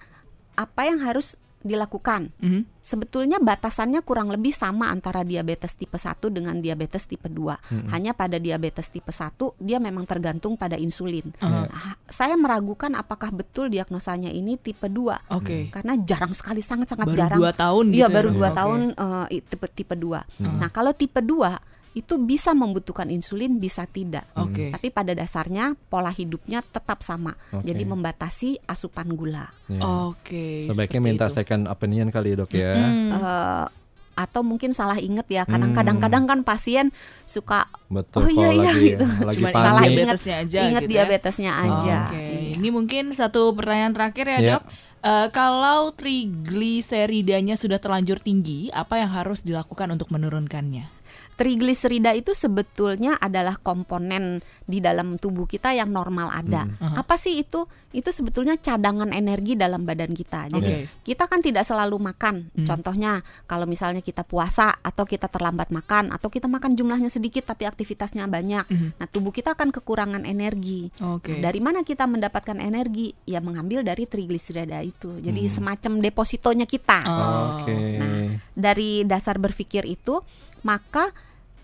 apa 0.55 0.81
yang 0.87 1.03
harus 1.03 1.35
dilakukan? 1.63 2.31
Mhm. 2.37 2.63
Sebetulnya 2.79 3.39
batasannya 3.39 4.03
kurang 4.03 4.27
lebih 4.29 4.51
sama 4.51 4.91
antara 4.91 5.23
diabetes 5.23 5.73
tipe 5.73 5.95
1 5.95 6.29
dengan 6.29 6.59
diabetes 6.59 7.07
tipe 7.07 7.27
2. 7.27 7.39
Mm-mm. 7.63 7.89
Hanya 7.89 8.11
pada 8.11 8.37
diabetes 8.37 8.89
tipe 8.89 9.09
1 9.09 9.31
dia 9.57 9.79
memang 9.79 10.03
tergantung 10.03 10.55
pada 10.55 10.75
insulin. 10.75 11.31
Ah, 11.39 11.65
Nah, 11.65 11.95
saya 12.05 12.35
meragukan 12.35 12.91
apakah 12.93 13.31
betul 13.31 13.69
diagnosanya 13.69 14.29
ini 14.29 14.57
tipe 14.57 14.85
2 14.85 15.15
Oke. 15.31 15.71
karena 15.71 15.95
jarang 16.01 16.31
sekali 16.33 16.59
sangat-sangat 16.59 17.07
Baru 17.07 17.17
jarang. 17.17 17.39
dua 17.39 17.51
tahun 17.53 17.85
gitu 17.89 17.97
Iya, 17.97 18.07
ya, 18.07 18.13
baru 18.13 18.29
dok? 18.29 18.37
dua 18.37 18.49
Oke. 18.49 18.57
tahun 18.59 18.81
i- 19.29 19.45
tipe 19.45 19.67
tipe 19.71 19.95
2. 19.95 20.21
Hmm. 20.37 20.59
Nah, 20.59 20.69
kalau 20.69 20.91
tipe 20.91 21.19
2 21.19 21.55
itu 21.93 22.17
bisa 22.17 22.57
membutuhkan 22.57 23.09
insulin 23.09 23.61
bisa 23.61 23.85
tidak. 23.85 24.25
Oke. 24.33 24.73
Tapi 24.73 24.89
pada 24.89 25.13
dasarnya 25.13 25.77
pola 25.87 26.09
hidupnya 26.09 26.65
tetap 26.65 27.05
sama. 27.05 27.37
Oke. 27.53 27.69
Jadi 27.69 27.85
membatasi 27.85 28.51
asupan 28.65 29.13
gula. 29.13 29.53
Ya. 29.69 29.81
Oke. 30.09 30.65
Sebaiknya 30.65 30.99
seperti 30.99 31.09
minta 31.13 31.27
itu. 31.29 31.35
second 31.37 31.65
opinion 31.69 32.09
kali 32.09 32.33
ya 32.33 32.37
dok 32.41 32.53
ya. 32.53 32.73
Mm. 32.73 33.09
Eh, 33.13 33.67
atau 34.13 34.45
mungkin 34.45 34.77
salah 34.77 35.01
inget 35.01 35.25
ya. 35.29 35.49
Hmm. 35.49 35.73
Kadang-kadang 35.73 36.25
kan 36.29 36.41
pasien 36.45 36.93
suka 37.25 37.65
Betul 37.89 38.25
Oh, 38.25 38.29
iya, 38.29 38.53
iya, 38.53 38.73
lagi 38.73 38.89
gitu. 38.93 39.07
lagi 39.09 39.41
Cuma 39.41 39.51
salah 39.53 39.81
panik. 39.81 39.97
diabetesnya 39.97 40.35
aja 40.37 40.59
inget 40.63 40.83
gitu 40.85 40.89
ya. 40.89 40.93
diabetesnya 40.93 41.53
aja. 41.57 41.97
Oke, 42.09 42.21
Iya. 42.21 42.53
ini 42.61 42.69
mungkin 42.69 43.05
satu 43.17 43.57
pertanyaan 43.57 43.93
terakhir 43.93 44.25
ya 44.29 44.39
Iya. 44.39 44.51
dok. 44.57 44.63
Eh, 45.03 45.29
kalau 45.33 45.91
trigliseridanya 45.93 47.59
sudah 47.59 47.81
terlanjur 47.81 48.17
tinggi, 48.17 48.71
apa 48.71 49.03
yang 49.03 49.11
harus 49.11 49.43
dilakukan 49.43 49.91
untuk 49.91 50.09
menurunkannya? 50.09 50.87
Trigliserida 51.33 52.13
itu 52.13 52.37
sebetulnya 52.37 53.17
adalah 53.17 53.57
komponen 53.57 54.45
di 54.63 54.79
dalam 54.79 55.17
tubuh 55.17 55.49
kita 55.49 55.73
yang 55.73 55.89
normal 55.89 56.29
ada. 56.29 56.69
Hmm. 56.69 56.95
Apa 57.01 57.17
sih 57.17 57.41
itu? 57.41 57.65
Itu 57.93 58.09
sebetulnya 58.09 58.57
cadangan 58.57 59.13
energi 59.13 59.53
dalam 59.53 59.85
badan 59.85 60.17
kita. 60.17 60.49
Jadi 60.49 60.73
Oke. 60.89 61.05
kita 61.05 61.29
kan 61.29 61.41
tidak 61.45 61.65
selalu 61.65 62.01
makan. 62.01 62.49
Hmm. 62.53 62.65
Contohnya 62.69 63.21
kalau 63.45 63.65
misalnya 63.65 64.01
kita 64.01 64.25
puasa 64.25 64.73
atau 64.81 65.05
kita 65.05 65.29
terlambat 65.29 65.69
makan 65.73 66.13
atau 66.13 66.29
kita 66.29 66.49
makan 66.49 66.73
jumlahnya 66.73 67.09
sedikit 67.13 67.49
tapi 67.49 67.69
aktivitasnya 67.69 68.25
banyak. 68.29 68.65
Mhm. 68.69 68.89
Nah, 68.97 69.07
tubuh 69.09 69.33
kita 69.33 69.53
akan 69.53 69.73
kekurangan 69.73 70.25
energi. 70.25 70.89
Oke. 71.01 71.37
Nah, 71.37 71.49
dari 71.49 71.61
mana 71.61 71.85
kita 71.85 72.09
mendapatkan 72.09 72.61
energi? 72.61 73.13
Ya 73.29 73.41
mengambil 73.45 73.85
dari 73.85 74.09
trigliserida 74.09 74.81
itu. 74.81 75.21
Jadi 75.21 75.49
Hmm. 75.49 75.53
semacam 75.53 75.93
depositonya 76.01 76.65
kita. 76.65 76.99
Oh. 77.05 77.21
Oke. 77.61 77.77
Nah, 78.01 78.41
dari 78.57 79.05
dasar 79.05 79.37
berpikir 79.37 79.85
itu, 79.85 80.21
maka 80.63 81.11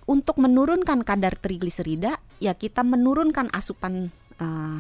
untuk 0.09 0.41
menurunkan 0.41 1.05
kadar 1.05 1.37
trigliserida, 1.37 2.17
ya 2.41 2.57
kita 2.57 2.81
menurunkan 2.83 3.53
asupan 3.53 4.09
eh, 4.41 4.79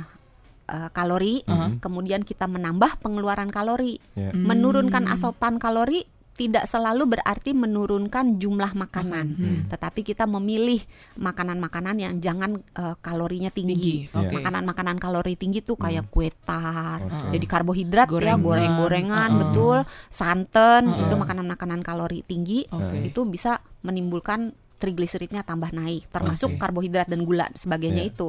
eh, 0.68 0.88
kalori, 0.92 1.44
Aha. 1.44 1.76
kemudian 1.78 2.24
kita 2.24 2.48
menambah 2.48 2.98
pengeluaran 3.04 3.52
kalori. 3.52 4.00
Hmm. 4.16 4.44
Menurunkan 4.44 5.06
asupan 5.06 5.60
kalori 5.60 6.08
tidak 6.38 6.64
selalu 6.64 7.18
berarti 7.18 7.50
menurunkan 7.50 8.38
jumlah 8.38 8.70
makanan, 8.72 9.26
Hmm. 9.34 9.58
tetapi 9.66 10.06
kita 10.06 10.22
memilih 10.24 10.78
makanan-makanan 11.18 11.96
yang 11.98 12.14
jangan 12.22 12.62
eh, 12.72 12.94
kalorinya 13.02 13.50
tinggi. 13.50 14.06
tinggi. 14.06 14.14
Oke. 14.14 14.38
Makanan-makanan 14.38 14.96
kalori 14.96 15.34
tinggi 15.34 15.58
tuh 15.60 15.74
kayak 15.74 16.06
kue 16.08 16.30
tar, 16.46 17.02
Oke. 17.02 17.34
jadi 17.34 17.46
karbohidrat 17.50 18.06
ya 18.06 18.12
Gorengan. 18.14 18.38
goreng-gorengan 18.38 19.28
Uh-uh. 19.28 19.40
betul, 19.42 19.78
santan 20.06 20.86
Uh-uh. 20.86 21.02
itu 21.02 21.14
makanan-makanan 21.18 21.80
kalori 21.82 22.22
tinggi 22.22 22.70
Oke. 22.70 23.10
itu 23.10 23.20
bisa 23.26 23.58
menimbulkan 23.82 24.54
trigliseridnya 24.78 25.42
tambah 25.42 25.74
naik, 25.74 26.06
termasuk 26.08 26.54
Oke. 26.54 26.62
karbohidrat 26.62 27.10
dan 27.10 27.26
gula 27.26 27.50
sebagainya 27.52 28.06
Iya. 28.06 28.10
itu. 28.14 28.28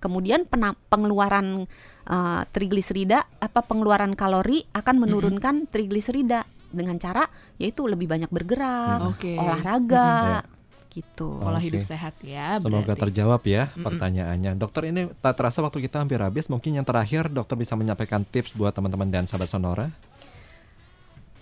Kemudian 0.00 0.48
pengeluaran 0.88 1.68
uh, 2.08 2.42
trigliserida 2.48 3.28
apa 3.36 3.60
pengeluaran 3.60 4.16
kalori 4.16 4.64
akan 4.72 4.96
menurunkan 4.96 5.68
trigliserida 5.68 6.48
dengan 6.70 6.96
cara 6.96 7.26
yaitu 7.56 7.84
lebih 7.84 8.06
banyak 8.06 8.26
bergerak, 8.28 9.02
Oke. 9.10 9.36
olahraga, 9.36 10.42
Iya. 10.42 10.58
gitu. 10.90 11.38
Pola 11.38 11.56
Oke. 11.56 11.66
hidup 11.66 11.82
sehat 11.82 12.14
ya. 12.20 12.58
Semoga 12.58 12.94
berarti. 12.94 13.02
terjawab 13.06 13.42
ya 13.44 13.70
Mm-mm. 13.70 13.84
pertanyaannya. 13.84 14.50
Dokter 14.54 14.82
ini 14.86 15.06
tak 15.16 15.34
terasa 15.36 15.60
waktu 15.60 15.84
kita 15.84 15.98
hampir 15.98 16.18
habis. 16.18 16.46
Mungkin 16.46 16.74
yang 16.74 16.82
terakhir 16.82 17.28
dokter 17.28 17.54
bisa 17.54 17.74
menyampaikan 17.74 18.22
tips 18.22 18.54
buat 18.54 18.70
teman-teman 18.70 19.06
dan 19.06 19.26
sahabat 19.26 19.46
Sonora. 19.46 19.86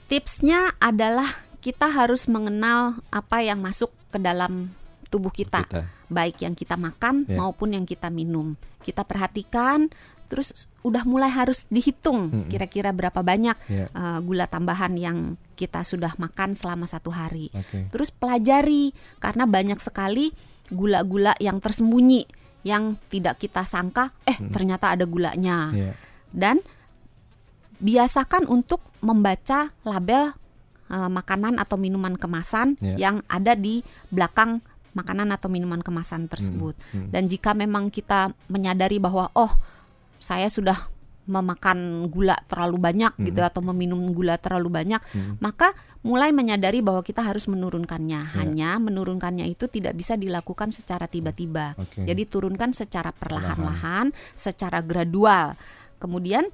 Tipsnya 0.09 0.73
adalah 0.79 1.29
kita 1.61 1.88
harus 1.88 2.25
mengenal 2.25 2.97
apa 3.09 3.45
yang 3.45 3.61
masuk 3.61 3.93
ke 4.09 4.17
dalam 4.17 4.73
tubuh 5.09 5.33
kita. 5.33 5.64
Kita. 5.64 5.85
baik 6.09 6.41
yang 6.41 6.57
kita 6.57 6.73
makan 6.73 7.29
Ya. 7.29 7.37
maupun 7.37 7.77
yang 7.77 7.85
kita 7.85 8.09
minum. 8.09 8.57
Kita 8.81 9.05
perhatikan, 9.05 9.93
terus 10.29 10.69
udah 10.81 11.03
mulai 11.03 11.29
harus 11.29 11.64
dihitung 11.67 12.29
Mm-mm. 12.29 12.49
kira-kira 12.49 12.93
berapa 12.93 13.19
banyak 13.21 13.57
Ya. 13.67 13.88
uh, 13.91 14.21
gula 14.21 14.45
tambahan 14.45 14.93
yang 14.95 15.19
kita 15.57 15.83
sudah 15.83 16.12
makan 16.17 16.53
selama 16.53 16.85
satu 16.85 17.11
hari. 17.11 17.49
Oke. 17.51 17.88
Terus 17.88 18.12
pelajari 18.12 18.93
karena 19.19 19.45
banyak 19.45 19.81
sekali 19.81 20.31
gula-gula 20.69 21.33
yang 21.38 21.59
tersembunyi 21.59 22.29
yang 22.62 23.01
tidak 23.09 23.39
kita 23.39 23.64
sangka, 23.64 24.12
eh 24.22 24.37
Mm. 24.37 24.53
ternyata 24.53 24.93
ada 24.93 25.03
gulanya. 25.03 25.72
Ya. 25.72 25.93
Dan 26.29 26.61
biasakan 27.79 28.47
untuk 28.47 28.83
membaca 28.99 29.70
label 29.83 30.35
uh, 30.91 31.09
makanan 31.09 31.57
atau 31.57 31.79
minuman 31.79 32.18
kemasan 32.18 32.74
Ya. 32.79 33.09
yang 33.09 33.16
ada 33.26 33.55
di 33.55 33.81
belakang 34.11 34.61
makanan 34.91 35.31
atau 35.31 35.47
minuman 35.47 35.79
kemasan 35.79 36.26
tersebut. 36.26 36.74
hmm. 36.91 37.14
Dan 37.14 37.31
jika 37.31 37.55
memang 37.55 37.87
kita 37.87 38.35
menyadari 38.51 38.99
bahwa 38.99 39.31
oh 39.33 39.55
saya 40.19 40.47
sudah 40.47 40.91
memakan 41.29 42.09
gula 42.09 42.41
terlalu 42.49 42.81
banyak 42.81 43.12
gitu 43.21 43.45
Mhm. 43.45 43.49
atau 43.53 43.61
meminum 43.61 44.01
gula 44.16 44.41
terlalu 44.41 44.73
banyak, 44.73 44.97
Hmm. 45.12 45.37
maka 45.39 45.77
mulai 46.01 46.33
menyadari 46.33 46.81
bahwa 46.81 47.05
kita 47.05 47.21
harus 47.21 47.45
menurunkannya. 47.45 48.33
Ya. 48.33 48.33
Hanya 48.33 48.81
menurunkannya 48.81 49.45
itu 49.45 49.69
tidak 49.69 49.93
bisa 49.93 50.16
dilakukan 50.16 50.73
secara 50.73 51.05
tiba-tiba. 51.05 51.77
Oke. 51.77 52.09
Jadi 52.09 52.23
turunkan 52.25 52.73
secara 52.73 53.12
perlahan-lahan, 53.12 54.16
secara 54.33 54.81
gradual. 54.81 55.53
Kemudian 56.01 56.49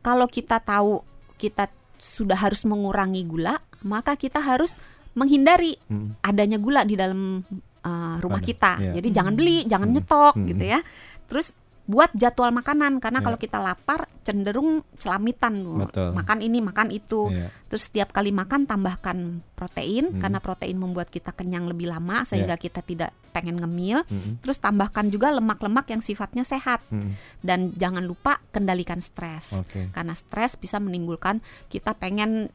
kalau 0.00 0.24
kita 0.24 0.64
tahu 0.64 1.04
kita 1.36 1.68
sudah 2.00 2.40
harus 2.40 2.64
mengurangi 2.64 3.20
gula, 3.28 3.60
maka 3.84 4.16
kita 4.16 4.40
harus 4.40 4.80
menghindari 5.12 5.76
Hmm. 5.92 6.16
adanya 6.24 6.56
gula 6.56 6.88
di 6.88 6.96
dalam 6.96 7.44
uh, 7.86 8.16
rumah 8.18 8.40
Ada, 8.40 8.48
kita. 8.48 8.72
iya. 8.80 8.92
Jadi 8.96 9.08
jangan 9.12 9.34
beli, 9.36 9.62
jangan 9.62 9.92
Hmm. 9.92 9.96
nyetok 10.00 10.34
Hmm. 10.34 10.46
gitu 10.50 10.64
ya. 10.66 10.80
Terus 11.28 11.52
buat 11.86 12.10
jadwal 12.12 12.50
makanan 12.50 12.98
karena 12.98 13.22
Iya. 13.22 13.26
kalau 13.30 13.38
kita 13.38 13.58
lapar 13.58 14.10
cenderung 14.20 14.82
celamitan. 14.98 15.54
Betul. 15.86 16.10
makan 16.12 16.38
ini 16.42 16.58
makan 16.58 16.90
itu 16.90 17.30
Iya. 17.30 17.46
terus 17.70 17.86
setiap 17.86 18.10
kali 18.10 18.34
makan 18.34 18.66
tambahkan 18.66 19.18
protein 19.54 20.10
Hmm. 20.10 20.18
karena 20.18 20.38
protein 20.38 20.76
membuat 20.76 21.08
kita 21.08 21.30
kenyang 21.30 21.70
lebih 21.70 21.86
lama 21.86 22.26
sehingga 22.26 22.54
kita 22.56 22.82
tidak 22.82 23.14
pengen 23.30 23.56
ngemil 23.56 24.02
Hmm. 24.02 24.42
terus 24.42 24.58
tambahkan 24.58 25.06
juga 25.08 25.30
lemak-lemak 25.30 25.86
yang 25.88 26.02
sifatnya 26.02 26.42
sehat 26.42 26.82
Hmm. 26.90 27.14
dan 27.40 27.70
jangan 27.72 28.02
lupa 28.02 28.42
kendalikan 28.50 28.98
stres 28.98 29.54
Oke. 29.54 29.94
karena 29.94 30.12
stres 30.12 30.58
bisa 30.58 30.76
menimbulkan 30.76 31.38
kita 31.68 31.94
pengen 31.94 32.50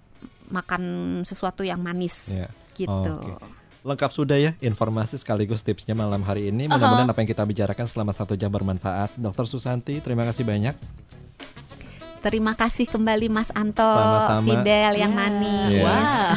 makan 0.49 0.83
sesuatu 1.23 1.63
yang 1.63 1.79
manis 1.79 2.27
Iya. 2.27 2.51
gitu 2.75 3.15
Oke. 3.15 3.60
Lengkap 3.81 4.13
sudah 4.13 4.37
ya 4.37 4.53
informasi 4.61 5.17
sekaligus 5.17 5.65
tipsnya 5.65 5.97
malam 5.97 6.21
hari 6.21 6.53
ini. 6.53 6.69
Mudah-mudahan 6.69 7.09
apa 7.09 7.17
yang 7.17 7.29
kita 7.33 7.41
bicarakan 7.41 7.89
selama 7.89 8.13
satu 8.13 8.37
jam 8.37 8.53
bermanfaat. 8.53 9.17
Dokter 9.17 9.49
Susanti, 9.49 9.97
terima 9.97 10.21
kasih 10.29 10.45
banyak. 10.45 10.75
terima 12.21 12.53
kasih 12.53 12.85
kembali 12.85 13.33
Mas 13.33 13.49
Anto 13.57 13.81
Sama-sama. 13.81 14.45
Fidel 14.45 14.93
yang 14.93 15.09
Ya. 15.09 15.17
Yes. 15.17 15.25
manis 15.25 15.73
Wah. 15.81 16.29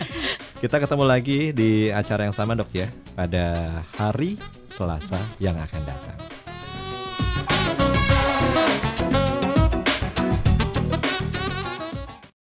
Kita 0.64 0.80
ketemu 0.80 1.04
lagi 1.04 1.52
di 1.52 1.92
acara 1.92 2.24
yang 2.24 2.32
sama 2.32 2.56
dok 2.56 2.72
ya 2.72 2.88
pada 3.12 3.68
hari 4.00 4.40
Selasa 4.72 5.20
yang 5.36 5.60
akan 5.60 5.82
datang. 5.84 6.16